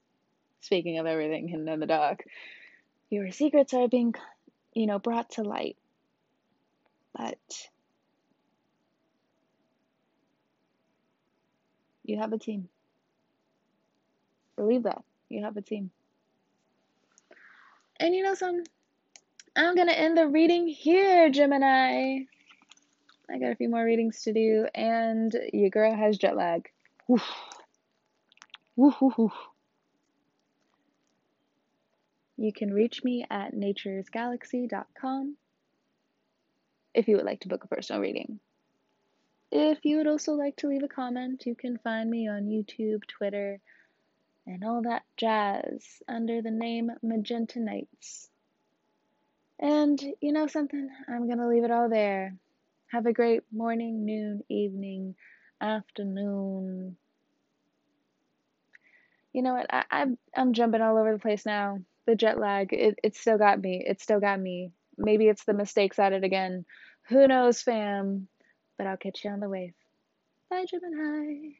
speaking 0.63 0.99
of 0.99 1.05
everything 1.05 1.47
hidden 1.47 1.69
in 1.69 1.79
the 1.79 1.85
dark, 1.85 2.25
your 3.11 3.33
secrets 3.33 3.75
are 3.75 3.87
being, 3.87 4.15
you 4.73 4.87
know, 4.87 4.99
brought 4.99 5.33
to 5.33 5.43
light 5.43 5.77
but 7.17 7.39
You 12.09 12.17
have 12.17 12.33
a 12.33 12.39
team. 12.39 12.71
Believe 14.57 14.85
that. 14.85 15.05
You 15.29 15.45
have 15.45 15.59
a 15.59 15.61
team. 15.61 15.91
And 18.01 18.15
you 18.15 18.23
know 18.23 18.33
something? 18.33 18.67
I'm 19.55 19.75
going 19.75 19.89
to 19.89 19.99
end 19.99 20.17
the 20.17 20.27
reading 20.27 20.67
here, 20.67 21.29
Gemini. 21.29 22.21
I 23.31 23.39
got 23.39 23.53
a 23.53 23.57
few 23.57 23.69
more 23.69 23.85
readings 23.85 24.23
to 24.23 24.33
do, 24.33 24.67
and 24.75 25.37
your 25.53 25.69
girl 25.69 25.95
has 25.95 26.17
jet 26.17 26.35
lag. 26.35 26.71
Woof. 27.09 27.23
You 32.39 32.53
can 32.55 32.73
reach 32.73 33.05
me 33.05 33.27
at 33.29 33.53
naturesgalaxy.com 33.53 35.37
if 36.99 37.07
you 37.07 37.17
would 37.17 37.25
like 37.25 37.41
to 37.41 37.49
book 37.49 37.63
a 37.63 37.69
personal 37.69 38.03
reading. 38.03 38.41
If 39.53 39.85
you 39.85 39.99
would 39.99 40.09
also 40.09 40.33
like 40.33 40.57
to 40.57 40.67
leave 40.67 40.83
a 40.83 40.89
comment, 40.89 41.45
you 41.47 41.55
can 41.55 41.79
find 41.79 42.11
me 42.11 42.29
on 42.29 42.49
YouTube, 42.49 43.07
Twitter, 43.07 43.61
and 44.49 44.65
all 44.65 44.83
that 44.83 45.05
jazz 45.17 45.87
under 46.09 46.43
the 46.43 46.51
name 46.51 46.91
Magenta 47.01 47.61
Nights. 47.61 48.29
And 49.61 50.03
you 50.21 50.33
know 50.33 50.49
something? 50.49 50.91
I'm 51.09 51.27
going 51.27 51.39
to 51.39 51.47
leave 51.47 51.63
it 51.63 51.71
all 51.71 51.89
there. 51.89 52.35
Have 52.89 53.07
a 53.07 53.13
great 53.13 53.43
morning, 53.53 54.05
noon, 54.05 54.43
evening, 54.49 55.15
afternoon. 55.61 56.97
You 59.33 59.43
know 59.43 59.55
what? 59.55 59.67
I, 59.71 59.85
I'm 59.91 60.19
I'm 60.35 60.53
jumping 60.53 60.81
all 60.81 60.97
over 60.97 61.13
the 61.13 61.19
place 61.19 61.47
now. 61.47 61.79
The 62.07 62.17
jet 62.17 62.39
lag, 62.39 62.73
it, 62.73 62.99
it 63.05 63.15
still 63.15 63.39
got 63.39 63.61
me. 63.61 63.85
It 63.87 64.01
still 64.01 64.19
got 64.19 64.41
me. 64.41 64.73
Maybe 64.97 65.29
it's 65.29 65.45
the 65.45 65.53
mistakes 65.53 65.99
at 65.99 66.13
it 66.13 66.25
again. 66.25 66.65
Who 67.09 67.27
knows, 67.27 67.63
fam? 67.63 68.29
But 68.79 68.87
I'll 68.87 68.97
catch 68.97 69.25
you 69.25 69.31
on 69.31 69.41
the 69.41 69.49
wave. 69.49 69.75
Bye, 70.51 70.67
Gemini. 70.71 71.53